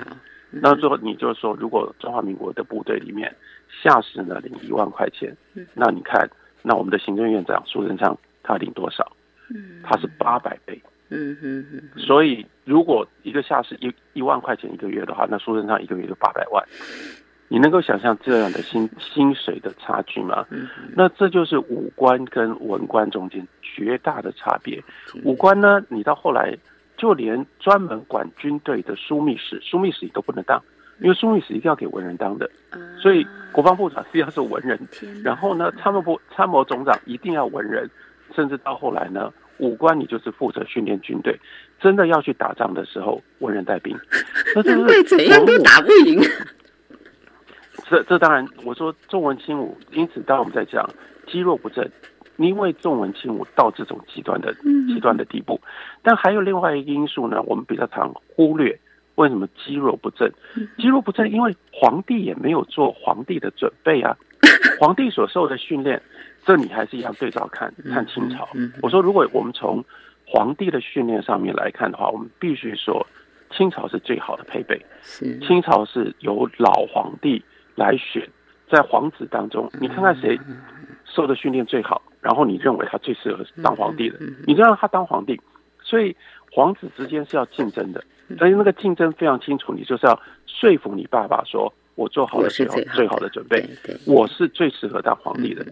[0.50, 3.34] 那最后你就说，如果中华民国的部队里面
[3.82, 5.36] 下士呢领一万块钱，
[5.74, 6.28] 那你看，
[6.62, 9.12] 那我们的行政院长苏贞昌他领多少？
[9.82, 10.80] 他是八百倍。
[11.96, 16.64] 所以如果一个下士一一万块钱一个月的话，那苏贞昌一个月就八百万。
[17.52, 20.46] 你能够想象这样的薪薪水的差距吗？
[20.94, 24.80] 那这就是武官跟文官中间绝大的差别。
[25.24, 26.56] 武官呢，你到后来
[26.96, 30.62] 就连专门管军队的枢密使，枢密使你都不能当，
[31.00, 32.48] 因为枢密使一定要给文人当的。
[33.02, 34.78] 所以国防部长是要是文人，
[35.24, 37.90] 然后呢，参谋部参谋总长一定要文人，
[38.32, 41.36] 甚至到后来呢，武官你就是负责训练军队，
[41.80, 43.98] 真的要去打仗的时候，文人带兵，
[44.54, 46.22] 那这是怎样都打不赢。
[47.90, 50.88] 这这当然，我说重文轻武，因此当我们在讲
[51.26, 51.90] 肌肉不振，
[52.36, 54.54] 因为重文轻武到这种极端的
[54.86, 55.60] 极端的地步。
[56.00, 58.78] 但还有另外一个因素呢，我们比较常忽略。
[59.16, 60.32] 为什么肌肉不振？
[60.78, 64.16] 肌肉不振，因为皇帝也没有做皇帝的准备啊。
[64.80, 66.00] 皇帝所受的训练，
[66.46, 68.48] 这你还是一样对照看看清朝。
[68.80, 69.84] 我说，如果我们从
[70.24, 73.06] 皇帝的训练上面来看的话，我们必须说
[73.50, 74.80] 清朝是最好的配备。
[75.02, 77.42] 是清朝是由老皇帝
[77.74, 78.28] 来选，
[78.68, 80.38] 在皇子当中，你看看谁
[81.04, 85.40] 受的训练最好，然后你认为他最适合当皇帝的，你就让他当皇帝。
[85.82, 86.14] 所以
[86.52, 88.04] 皇子之间是要竞争的，
[88.38, 93.68] 所以那个竞争非常清楚，你就是要说服你爸爸说，我做好了最好最好的准备，
[94.06, 95.66] 我是最适合当皇帝的。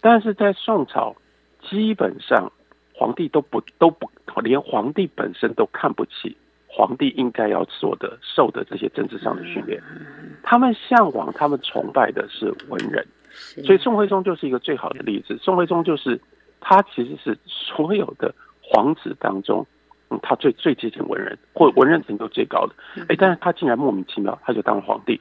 [0.00, 1.14] 但是在宋朝，
[1.62, 2.50] 基本上
[2.94, 4.10] 皇帝都不都不
[4.40, 6.36] 连皇帝本身都看不起
[6.80, 9.82] 皇帝应该要做的受的这些政治上的训练，
[10.42, 13.06] 他们向往他们崇拜的是文人，
[13.66, 15.36] 所以宋徽宗就是一个最好的例子。
[15.42, 16.18] 宋徽宗就是
[16.58, 18.34] 他其实是所有的。
[18.72, 19.66] 皇子当中，
[20.10, 22.74] 嗯，他最最接近文人，或文人程度最高的，
[23.08, 25.20] 哎，但是他竟然莫名其妙他就当了皇帝。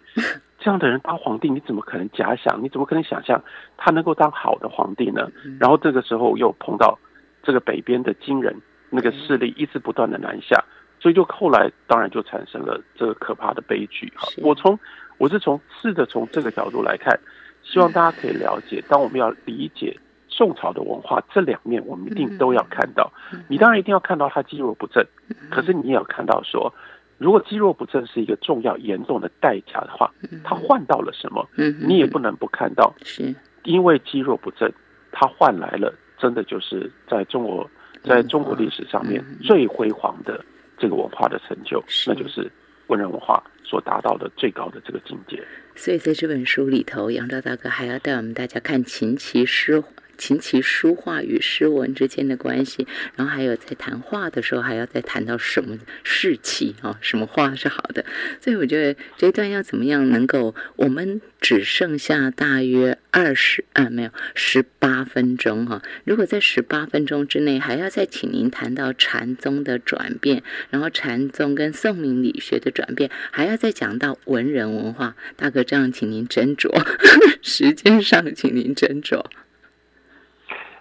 [0.59, 2.61] 这样的人当皇帝，你怎么可能假想？
[2.61, 3.43] 你怎么可能想象
[3.75, 5.31] 他能够当好的皇帝呢？
[5.59, 6.99] 然后这个时候又碰到
[7.41, 8.55] 这个北边的金人
[8.91, 10.63] 那个势力一直不断的南下，
[10.99, 14.11] 所以就后来当然就产生了这个可怕的悲剧。
[14.15, 14.77] 哈，我从
[15.17, 17.19] 我是从试着从这个角度来看，
[17.63, 19.97] 希望大家可以了解，当我们要理解。
[20.31, 23.11] 宋朝的文化这两面，我们一定都要看到。
[23.49, 25.05] 你当然一定要看到他积弱不振，
[25.49, 26.73] 可是你也要看到说，
[27.17, 30.09] 如果积弱不振是一个重要严重的代价的话，
[30.43, 31.45] 他换到了什么？
[31.81, 32.93] 你也不能不看到。
[33.03, 34.71] 是，因为积弱不振，
[35.11, 37.69] 他换来了真的就是在中国
[38.03, 40.39] 在中国历史上面最辉煌的
[40.79, 42.49] 这个文化的成就，那就是
[42.87, 45.43] 文人文化所达到的最高的这个境界。
[45.75, 49.83] 所以在这本书里头，杨照大哥还要带我们大家看琴棋诗。
[50.19, 58.05] 琴棋书画与诗文之间的关系，然后还有在谈话的时候，还要再谈到什么士气啊，什么话是好的。
[58.41, 65.81] 所以我觉得这一段要怎么样能够，我们只剩下大约二十啊，没有十八分钟哈。
[66.03, 76.69] 如果在十八分钟之内，还要再请您谈到禅宗的转变，然后禅宗跟宋明理学的转变，还要再讲到文人文化，大哥这样，请您斟酌，
[77.41, 79.23] 时间上请您斟酌。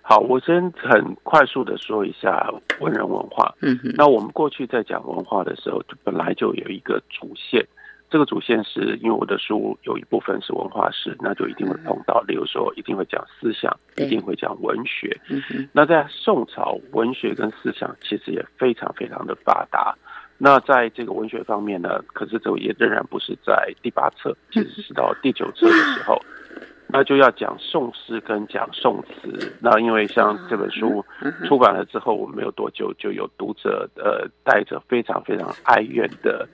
[0.08, 3.54] 好，我先很快速的说一下文人文化。
[3.60, 7.62] 嗯哼，那我们过去在讲文化的时候，本来就有一个主线。
[8.08, 15.14] 这个主线是因为我的书有一部分是文化史，那就一定会碰到，例如说一定会讲思想，一定会讲文学。
[15.28, 19.94] 嗯哼那在宋朝，文学跟思想其实也非常非常的发达。
[20.38, 26.18] 那在这个文学方面呢，可是这也仍然不是在第八册，其实是到第九册的时候。
[26.90, 29.52] 那就要讲宋诗跟讲宋词。
[29.60, 31.04] 那因为像这本书
[31.46, 36.48] 出版了之后，我没有多久就有读者呃带着非常非常哀怨的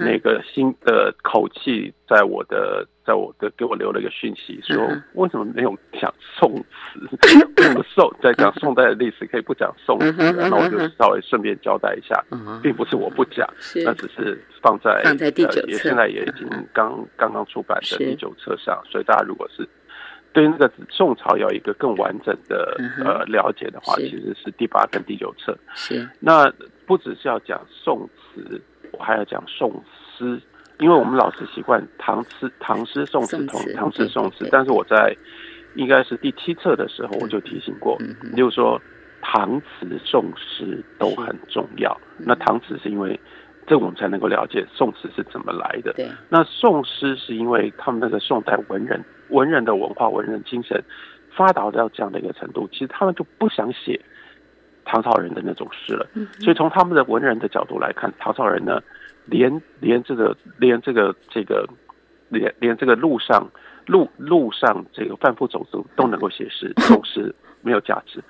[0.00, 4.76] 那个心的口气，在我的在我的给我留了一个讯息，说
[5.14, 7.00] 为什么没有讲宋词？
[7.58, 10.12] 为什么宋在讲宋代的历史可以不讲宋词？
[10.32, 12.24] 那我就稍微顺便交代一下，
[12.62, 13.48] 并不是我不讲，
[13.84, 19.68] 那只是放在放在第九册，现在也已经刚刚刚出版的第九册上，所以大家如果是。
[20.32, 25.56] 对那个宋朝有一个更完整的呃了解的话，其实是第八跟第九册。
[25.76, 26.10] 是。
[26.18, 26.52] 那
[26.84, 29.80] 不只是要讲宋词，我还要讲宋
[30.18, 30.42] 诗，
[30.78, 35.16] 因为我们老是习惯唐诗、唐诗宋词同唐诗宋词，但是我在
[35.74, 37.98] 应该是第七册的时候我就提醒过，
[38.36, 38.80] 就是说
[39.22, 42.00] 唐词宋诗都很重要。
[42.18, 43.18] 那唐词是因为
[43.66, 45.92] 这我们才能够了解宋词是怎么来的。
[45.94, 49.04] 对，那宋诗是因为他们那个宋代文人。
[49.30, 50.84] 文人的文化、文人精神
[51.34, 53.98] 发达到这样的一个程度，其实他们就不想写
[54.84, 56.06] 唐朝人的那种诗了。
[56.40, 58.82] 所以从他们的文人的角度来看，唐朝人呢，
[59.26, 61.68] 连连这个连这个这个
[62.28, 63.50] 连连这个路上
[63.86, 68.22] 路路上这个贩夫走卒都能够写诗，这种诗没有价值。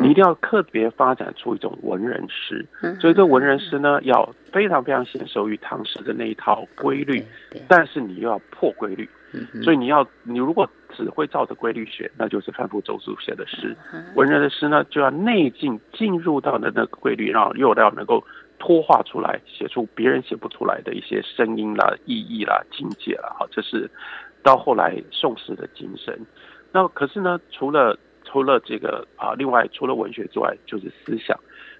[0.00, 2.66] 你一定要特别发展出一种文人诗。
[3.00, 7.24] 所以这文人诗呢，要非常非常娴熟于唐诗的那一套规律，
[7.68, 9.08] 但是你又要破规律。
[9.64, 13.74] 所以你要，你如果只会照着规律写，那就是反复走书写的诗。
[14.14, 18.22] 文人的诗呢，就要内进进入到的那个规律，然后又要能够
[18.62, 23.34] 脱化出来，写出别人写不出来的一些声音啦、意义啦、境界啦。
[23.36, 23.90] 好，这是
[24.40, 26.16] 到后来宋诗的精神。
[26.70, 31.36] 那可是呢，除了除了这个啊，另外除了文学之外，就是思想。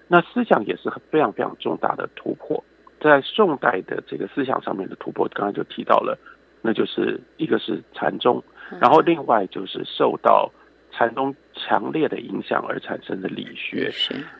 [0.09, 2.61] 那思想也是非常非常重大的突破，
[2.99, 6.19] 在宋代的这个思想上面的突破，刚才就提到了。
[6.61, 8.43] 那就是一个是禅宗，
[8.81, 10.51] 然后另外就是受到
[10.91, 13.89] 禅宗强烈的影响而产生的理学。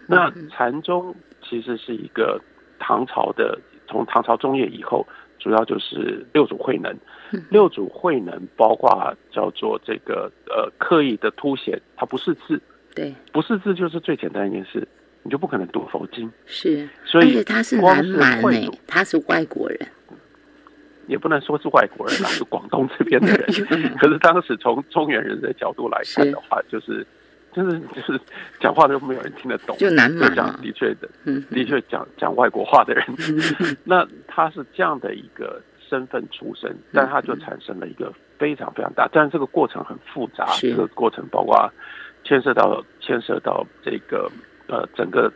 [0.08, 1.16] 那禅宗
[1.54, 2.42] 其实是一个
[2.80, 5.06] 唐朝的，从唐朝中叶以后，
[5.38, 6.92] 主要就是六祖慧能。
[7.52, 12.60] 六祖慧能包括叫做这个呃刻意的凸显，它不是字，
[12.96, 14.88] 对，不是字就是最简单一件事，
[15.22, 16.32] 你就不可能读佛经。
[16.48, 19.80] 是，所以他是南蛮诶，他是外国人，
[21.06, 23.46] 也不能说是外国人啦， 是广东这边的人。
[24.02, 27.06] 可是当时从中原人的角度来看的话，就是
[27.54, 28.20] 就是就是
[28.60, 30.30] 讲话都没有人听得懂，就难嘛。
[30.36, 31.08] 讲的确的，
[31.52, 33.06] 的确讲讲外国话的人。
[33.86, 41.72] 那他是这样的一个身份出身，但他就产生了一个非常非常大，但是这个过程很复杂，这个过程包括
[42.24, 44.30] 牵涉到牵涉到这个
[44.68, 45.32] 呃整个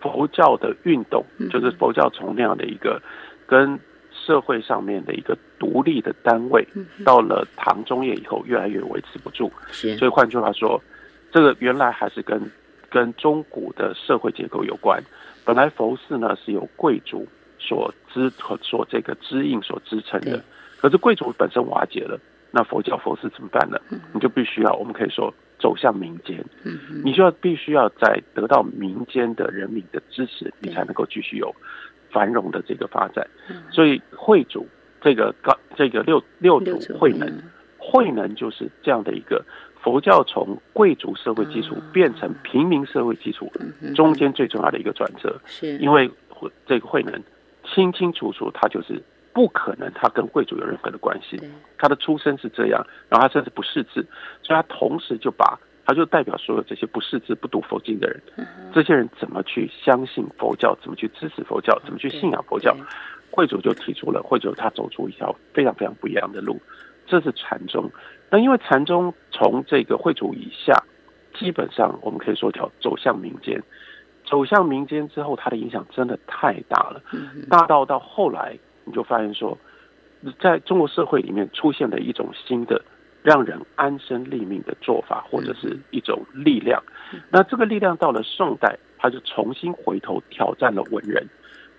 [0.00, 3.00] 佛教的运动，就是佛教从那样的一个
[3.46, 3.78] 跟。
[4.14, 6.64] 社会上面的一个独立的单位，
[7.04, 9.50] 到了唐中叶以后，越来越维持不住。
[9.96, 10.80] 所以换句话说，
[11.32, 12.40] 这个原来还是跟
[12.90, 15.02] 跟中古的社会结构有关。
[15.44, 17.26] 本来佛寺呢是由贵族
[17.58, 20.44] 所支和所这个支应所支撑的，
[20.80, 22.20] 可是贵族本身瓦解了，
[22.50, 23.78] 那佛教佛寺怎么办呢？
[24.12, 26.44] 你就必须要，我们可以说走向民间。
[27.04, 31.52] 你就要必须要在得到民间的人民的支持，你才能够继续有。
[32.10, 33.26] 繁荣的这个发展，
[33.70, 34.68] 所以会主
[35.00, 37.26] 这个高这个六六祖慧能，
[37.78, 39.42] 慧能就是这样的一个
[39.82, 43.52] 佛教从贵族社会基础变成平民社会基础
[43.94, 45.40] 中间最重要的一个转折。
[45.44, 46.10] 是，因为
[46.66, 47.22] 这个慧能
[47.64, 49.02] 清清楚楚，他就是
[49.32, 51.40] 不可能他跟贵族有任何的关系，
[51.76, 54.06] 他的出身是这样，然后他甚至不识字，
[54.42, 55.58] 所以他同时就把。
[55.84, 58.22] 他就代表所有这些不识字、不读佛经的人，
[58.72, 60.78] 这些人怎么去相信佛教？
[60.80, 61.76] 怎么去支持佛教？
[61.84, 62.72] 怎么去信仰佛教？
[63.32, 66.62] 慧主就提出了，慧主他走出一条非常非常不一样的路，
[67.04, 67.90] 这是禅宗。
[68.32, 70.72] 那因为禅宗从这个慧主以下，
[71.34, 73.62] 基本上我们可以说叫走向民间，
[74.24, 77.02] 走向民间之后，它的影响真的太大了，
[77.50, 79.58] 大到到后来你就发现说，
[80.40, 82.82] 在中国社会里面出现了一种新的。
[83.24, 86.82] 让人安身立命的做法，或者是一种力量。
[87.30, 91.24] 那这个力量到了宋代，它就重新回头挑战了文人。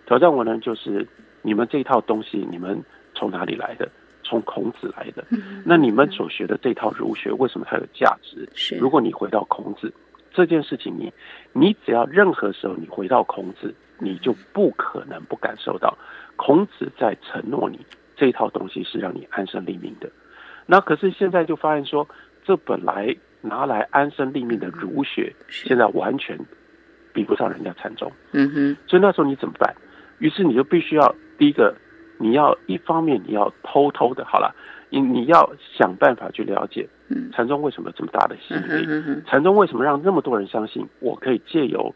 [0.05, 1.05] 挑战文人就是
[1.41, 2.81] 你们这一套东西，你们
[3.13, 3.91] 从哪里来的？
[4.23, 5.25] 从孔子来的。
[5.65, 8.47] 那你们所学的这套儒学，为什么它有价值？
[8.79, 9.93] 如果你回到孔子
[10.33, 11.11] 这件事情，你
[11.51, 15.97] 你只要任何时候你回到孔子，你就不可能不感受到
[16.35, 17.79] 孔子在承诺你
[18.15, 20.09] 这一套东西是让你安身立命的。
[20.65, 22.07] 那可是现在就发现说，
[22.43, 26.39] 这本来拿来安身立命的儒学，现在完全
[27.11, 28.11] 比不上人家禅宗。
[28.31, 28.77] 嗯哼。
[28.87, 29.75] 所以那时候你怎么办？
[30.19, 31.75] 于是你就必须要第一个，
[32.23, 34.55] 你要一方面你要偷偷的，好了，
[34.89, 35.37] 你你要
[35.77, 36.87] 想办法去了解
[37.33, 38.85] 禅宗为什么这么大的吸引力，
[39.27, 41.93] 禅宗为什么让那么多人相信我可以借由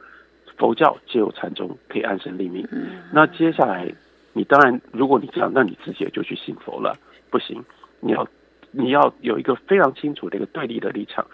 [0.57, 2.67] 佛教借由禅宗可以安身立命。
[3.11, 3.91] 那接下来
[4.33, 6.95] 你当然如果你这样，那你自己也就去信佛了，
[7.29, 7.63] 不行，
[7.99, 8.27] 你要。
[8.71, 11.25] 你要有一个非常清楚的一个对立的立场，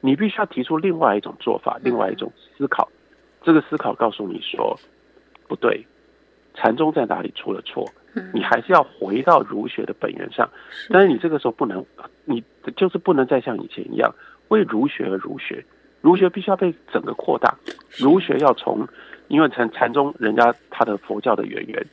[0.00, 2.88] 你必须要提出另外一种做法，另外一种思考。
[3.42, 4.76] 这个思考告诉你说，
[5.48, 5.86] 不对，
[6.54, 7.88] 禅宗在哪里出了错？
[8.34, 10.48] 你还是要回到儒学的本源上。
[10.90, 11.84] 但是你这个时候不能，
[12.24, 12.42] 你
[12.76, 14.14] 就是不能再像以前一样
[14.48, 15.64] 为儒学而儒学。
[16.02, 17.56] 儒学必须要被整个扩大。
[17.98, 18.86] 儒学要从，
[19.28, 21.86] 因为禅禅宗人家他的佛教的渊源，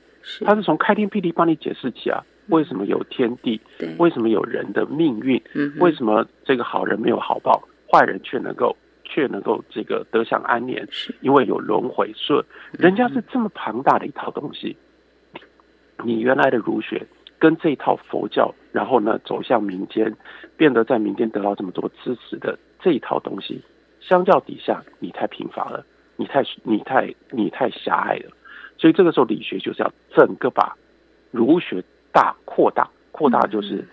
[0.43, 2.21] 他是从开天辟地帮你解释起啊。
[2.47, 3.61] 为什么有天地？
[3.99, 5.41] 为什么有人的命运？
[5.79, 8.75] 为什么这个好人没有好报，坏人却能够
[9.09, 10.87] 却能够这个得享安年？
[11.19, 12.41] 因为有轮回，顺
[12.71, 14.77] 人家是这么庞大的一套东西。
[16.05, 17.05] 你原来的儒学
[17.37, 20.15] 跟这一套佛教，然后呢走向民间，
[20.55, 23.61] 变得在民间得到这么多支持的这一套东西，
[23.99, 25.85] 相较底下，你太贫乏了，
[26.15, 28.31] 你太你太你太狭隘了。
[28.77, 30.77] 所以这个时候，理学就是要整个把
[31.31, 31.83] 儒学。
[32.11, 33.87] 大扩大扩大就是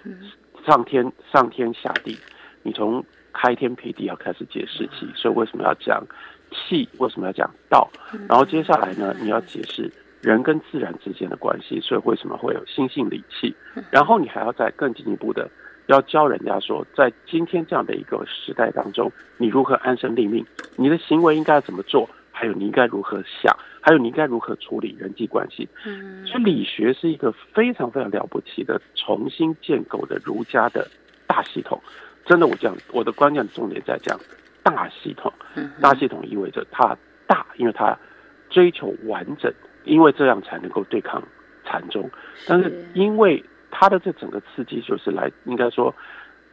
[0.64, 2.16] 上天上天下地，
[2.62, 3.04] 你从
[3.38, 6.02] 开天辟地要开始解释气，所以为什么要讲
[6.50, 6.88] 气？
[6.96, 7.86] 为什么要讲道？
[8.26, 13.54] 然后接下来呢，你要解释人跟自然之间的关系，所以为什么会有心性理气？
[13.90, 15.50] 然后你还要再更进一步的，
[15.86, 20.42] 要教人家说，在今天这样的一个时代当中，你如何安身立命？
[20.76, 22.08] 你的行为应该怎么做？
[22.32, 25.68] 还有你应该如何想，还有你应该如何处理人际关系。
[25.86, 30.86] 嗯，所以理学是一个非常非常了不起的重新建构的儒家的
[31.26, 31.80] 大系统。
[32.26, 34.18] 真的，我讲我的关键重点在讲
[34.62, 35.32] 大系统。
[35.80, 36.96] 大系统意味着它
[37.26, 37.96] 大，因为它
[38.50, 39.52] 追求完整，
[39.84, 41.22] 因为这样才能够对抗
[41.64, 42.10] 禅宗。
[42.46, 45.94] 但是因为它的这整个刺激，就是来应该说，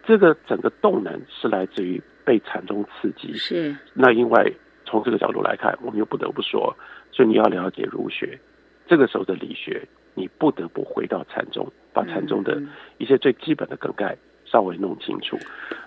[0.06, 3.34] 这个整个动能是来自于被禅宗刺激。
[3.34, 4.56] 是那因为。
[4.86, 6.76] 从这个角度来看，我们又不得不说，
[7.12, 8.38] 所以你要了解儒学，
[8.86, 9.82] 这个时候的理学，
[10.14, 12.62] 你不得不回到禅宗，把禅宗的
[12.98, 14.16] 一些最基本的梗概
[14.54, 15.36] 稍微弄清楚。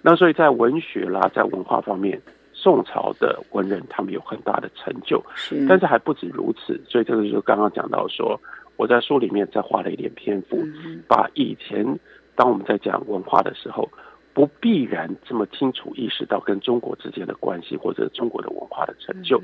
[0.03, 2.21] 那所以在文学啦，在文化方面，
[2.53, 6.79] 宋朝的文人他们有很大的成就，是，但是还不止如此。
[6.89, 8.41] 所以这个就是刚刚讲到说，
[8.77, 10.59] 我在书里面再花了一点篇幅，
[11.07, 11.87] 把以前
[12.35, 13.89] 当我们在讲文化的时候，
[14.35, 19.41] 不必然这么清楚意识到跟中国之间的关系或者中国的文化的成就，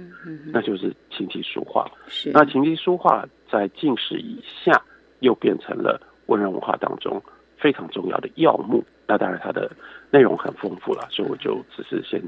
[0.52, 1.88] 那就是琴棋书画。
[2.08, 4.82] 是，那琴棋书画在进士以下
[5.20, 7.22] 又变成了文人文化当中
[7.56, 8.82] 非常重要的要目。
[9.12, 9.70] 那当然它的
[10.10, 12.18] 内容很丰富了，所以我就只是先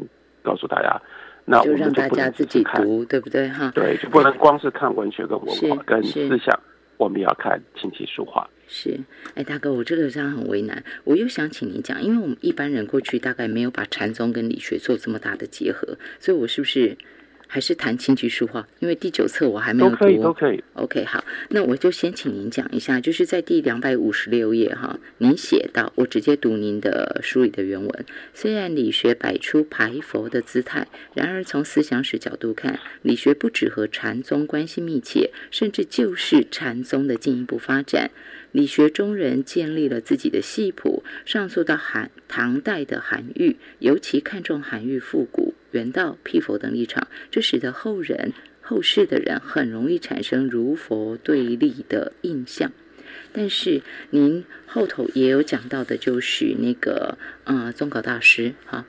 [0.42, 1.00] 告诉大家，
[1.46, 3.72] 那我们就让大家自己读，对不对哈？
[3.74, 6.60] 对，就不能光是看文学跟文化跟思想，
[6.98, 8.46] 我们也要看琴棋书画。
[8.68, 9.00] 是，
[9.34, 16.98] 哎，大哥，我这个这样很为难，我又想请您讲，因为我们一般人过去大概没有把禅宗跟理学做这么大的结合，所以我是不是？
[17.54, 19.94] 还是谈琴棋书画，因为第九册我还没有读。
[19.94, 20.64] 都可以，都可以。
[20.72, 28.04] OK，好，那我就先请您讲一下，就是在第两百五十六页哈，您写到，我直接读您的书里的原文。
[28.32, 38.10] 虽然理学摆出排佛的姿态，然而从思想史角度看，理学不只和禅宗关系密切，甚至就是禅宗的进一步发展。
[38.54, 48.32] 理学中人建立了自己的系谱，上溯到韩唐代的韩愈，尤其看重韩愈复古、原道、辟佛等立场，这使得后人、
[48.62, 52.70] 后世的人很容易产生儒佛对立的印象。
[53.32, 58.86] 但是您后头也有讲到的，就是那个呃宗稿大师哈，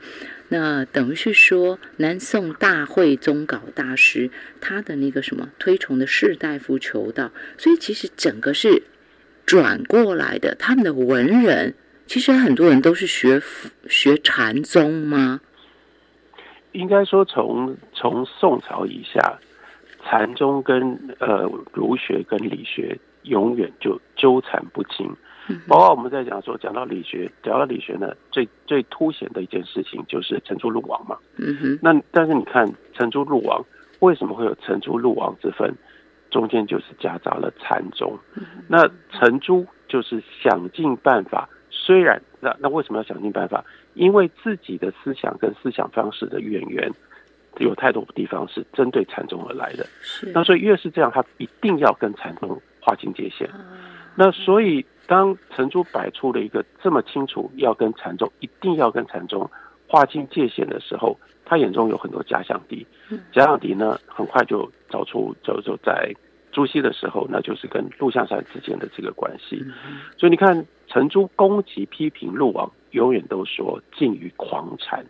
[0.50, 4.30] 那等于是说南宋大会宗稿大师
[4.62, 8.84] 他的那个什么推崇的士大夫求道，所以其实整个是。
[9.46, 11.76] 转过来的，他们的文人
[12.08, 13.42] 其实很多人都是学
[13.88, 15.40] 学禅宗吗？
[16.72, 19.40] 应该说，从从宋朝以下，
[20.04, 25.10] 禅宗跟呃儒学跟理学永远就纠缠不清。
[25.68, 31.16] 包括我们在讲说，讲到理学，讲到理学呢，最最凸显的一件事情就是程朱陆王嘛。
[31.38, 31.80] 嗯哼。
[31.82, 33.64] 那但是你看程朱陆王
[34.00, 35.72] 为什么会有程朱陆王之分？
[36.36, 38.20] 中间就是夹杂了禅宗，
[38.68, 43.64] 那程朱就是想尽办法，虽然那那为什么要想尽办法？
[43.94, 46.92] 因为自己的思想跟思想方式的渊源
[47.60, 49.88] 有太多地方是针对禅宗而来的，
[50.34, 53.50] 那所以越是这样，他一定要跟禅宗划清界限。
[54.14, 59.50] 那所以当程朱摆出了一个这么清楚要跟禅宗一定要跟禅宗
[59.88, 62.86] 划清界限的时候，他眼中有很多假想敌，
[63.32, 66.14] 假想敌呢很快就找出就就在。
[66.56, 69.62] 朱熹的时候，那就是跟陆象山之间的这个关系。
[70.18, 75.06] 所以你看，程朱攻击批评陆王，永远都说近于狂禅。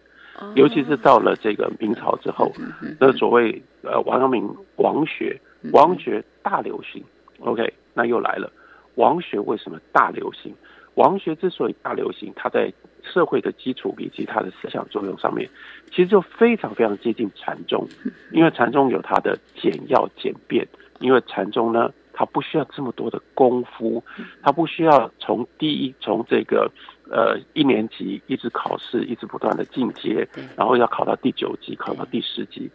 [0.56, 2.52] 尤其是到了这个明朝之后，
[3.00, 5.39] 那所谓呃王阳明王学，
[5.72, 7.04] 王学大流行。
[7.41, 8.52] OK，那又来了，
[8.96, 10.52] 王学为什么大流行？
[10.96, 12.74] 王学之所以大流行，它在
[13.04, 15.50] 社会的基础以及它的思想作用上面，
[15.91, 17.88] 其实就非常非常接近禅宗，
[18.32, 20.68] 因为禅宗有它的简要简便。
[21.02, 24.02] 因为禅宗呢，它不需要这么多的功夫，
[24.41, 26.72] 它不需要从第一从这个
[27.12, 30.26] 呃一年级一直考试，一直不断的进阶，
[30.56, 32.72] 然后要考到第九级，考到第十级。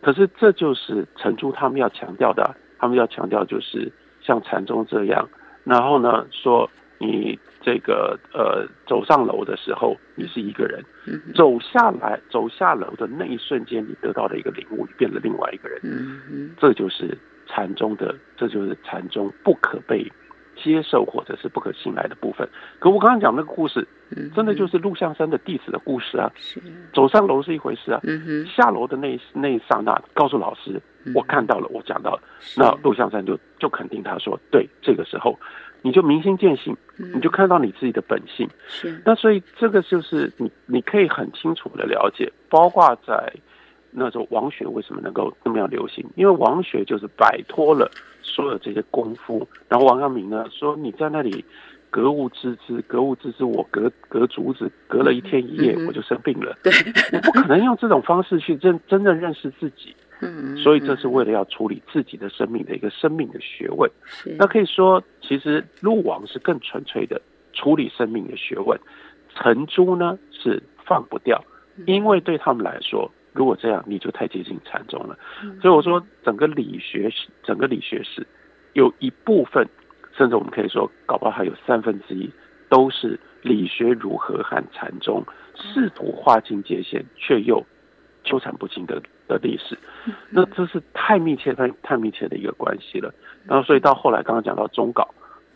[0.00, 3.90] 可是这就是陈朱他们要强调的，他们要强调就是
[4.20, 5.28] 像禅宗这样，
[5.64, 7.36] 然后呢说你
[7.66, 10.84] 这个呃走上楼的时候你是一个人，
[11.34, 15.82] 走下来走下楼的那一瞬间你得到的一个领悟，你变了另外一个人，
[16.60, 17.18] 这就是。
[17.48, 20.04] 禅宗的，这就是禅宗不可被
[20.56, 22.46] 接受或者是不可信赖的部分。
[22.80, 23.86] 可我刚刚讲那个故事，
[24.34, 26.28] 真的就是陆象山的弟子的故事啊。
[26.92, 28.00] 走上楼是一回事啊，
[28.48, 30.82] 下楼的那那一刹那，告诉老师，
[31.14, 32.22] 我看到了，我讲到了，
[32.56, 35.38] 那陆象山就就肯定他说，对，这个时候
[35.82, 38.48] 你就明心见性，你就看到你自己的本性。
[38.68, 39.00] 是。
[39.04, 43.32] 那所以这个就是你你可以很清楚的了解，包括在。
[43.98, 46.04] 那时候王学为什么能够那么样流行？
[46.16, 47.90] 因为王学就是摆脱了
[48.20, 49.48] 所有这些功夫。
[49.70, 51.42] 然后王阳明呢说：“你在那里
[51.88, 56.54] 格物致知，格物致知，我隔隔竹子隔了一天一夜，我就生病了。
[56.62, 56.70] 对，
[57.10, 59.96] 我不可能用这种方式去真真正认识自己。
[60.20, 63.90] 嗯，所以这是为了要处理自己的生命的一个生命的学问。
[64.38, 67.20] 那可以说，其实入王是更纯粹的
[67.52, 68.78] 处理生命的学问，
[69.34, 71.44] 成朱呢是放不掉，
[71.86, 73.10] 因为对他们来说。
[73.32, 75.14] 如果这样，你就太接近禅宗了。
[75.60, 78.26] 所以我说，整个理学史，整个理学史，
[78.72, 79.68] 有一部分，
[80.16, 82.30] 甚至我们可以说，搞不好还有三分之一，
[82.70, 85.22] 都是理学如何和禅宗
[85.54, 87.62] 试图划清界限，却又
[88.24, 89.76] 纠缠不清的的历史。
[90.30, 93.12] 那这是太密切、太太密切的一个关系了。
[93.44, 95.08] 然后，所以到后来，刚刚讲到中稿，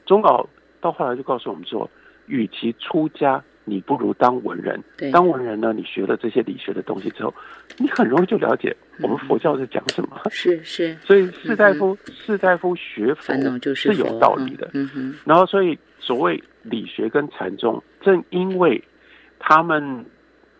[0.07, 0.49] 中稿
[0.81, 1.89] 到后来就告诉我们说，
[2.27, 4.83] 与其出家，你不如当文人。
[5.12, 7.35] 当文人呢，你学了这些理学的东西之后，
[7.79, 10.21] 你很容易就了解我们佛教在讲什么。
[10.31, 13.35] 是是， 所以士大夫士大夫学佛
[13.75, 14.71] 是有道理的。
[14.75, 15.14] 嗯哼。
[15.25, 18.83] 然后，所以所谓理学跟禅宗，正因为
[19.39, 20.05] 他们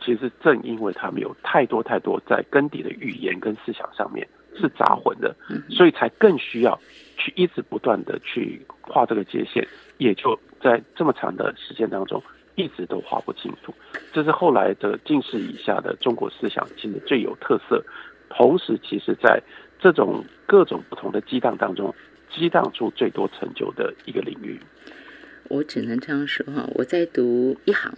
[0.01, 5.35] 其实正因为他们有太多太多在根底的语言跟思想上面是杂混的，
[5.69, 6.79] 所以才更需要
[7.17, 9.67] 去一直不断的去画这个界限，
[9.99, 12.23] 也就在这么长的时间当中。
[12.57, 13.73] 一直都画不清楚，
[14.13, 17.83] 这是后来的近世以下的中国思想其实最有特色，
[18.29, 19.41] 同时其实在
[19.79, 21.95] 这种各种不同的激荡当中，
[22.29, 24.61] 激荡出最多成就的一个领域。
[25.49, 27.91] 我只能这样说哈，我在读一行，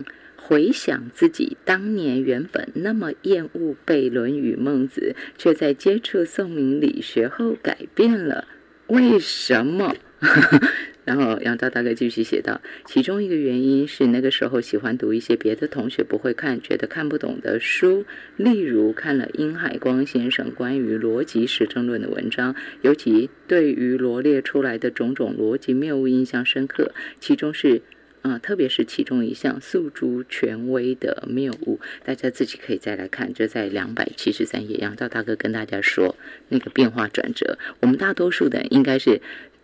[0.44, 8.46] 回想自己当年原本那么厌恶背《论语》《孟子》，却在接触宋明理学后改变了，
[8.88, 9.94] 为什么？
[11.04, 18.04] 然后杨照大概继续写道：其中一个原因是那个时候喜欢读一些别的同学不会看、觉得看不懂的书，
[18.36, 26.92] 例如看了殷海光先生关于逻辑实证论的文章，尤其对于罗列出来的种种逻辑谬误印象深刻。
[27.18, 27.82] 其中是，
[28.22, 34.78] 啊，特别是其中一项诉诸权威的谬误，大家自己可以再来看，就在两百七十三页。
[34.78, 36.16] 杨照大哥跟大家说
[36.48, 39.20] 那个变化转折，我们大多数的应该是。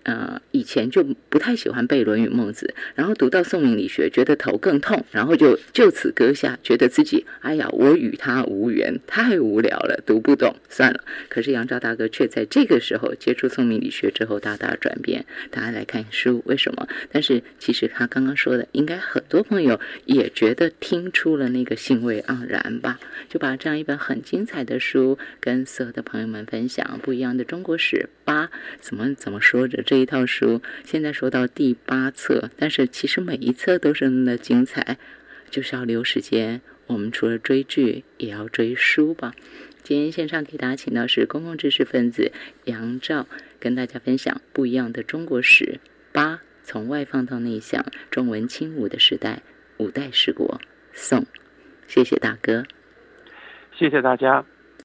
[0.09, 11.04] 呃，以前就不太喜欢背《论语》《孟子》，然后读到宋明理学，觉得头更痛，然后就就此搁下，觉得自己哎呀，我与他无缘，太无聊了，读不懂，算了。
[11.28, 15.26] 可是杨照大哥却在这个时候接触宋明理学之后大大转变。
[15.50, 16.88] 大家来看书，为什么？
[17.12, 22.98] 但是其实他刚刚说的，应该很多朋友也觉得听出了那个兴味盎然吧？
[23.28, 28.48] 就把这样一本很精彩的书跟所有的朋友们分享，不一样的中国史八，
[28.80, 29.97] 怎么怎么说着这。
[29.99, 34.99] 一套书现在说到第八册，但是其实每一册都是那么的精彩，
[35.51, 36.61] 就是要留时间。
[36.86, 39.34] 我们除了追剧，也要追书吧。
[39.82, 42.32] 今天线上给大家请到是公共知识分子
[42.64, 43.26] 杨照，
[43.61, 45.80] 跟大家分享不一样的中国史。
[46.12, 49.42] 八从外放到内向，中文轻武的时代，
[49.76, 50.61] 五代十国，
[50.92, 51.26] 宋。
[51.86, 52.64] 谢谢大哥，
[53.72, 54.44] 谢谢大家。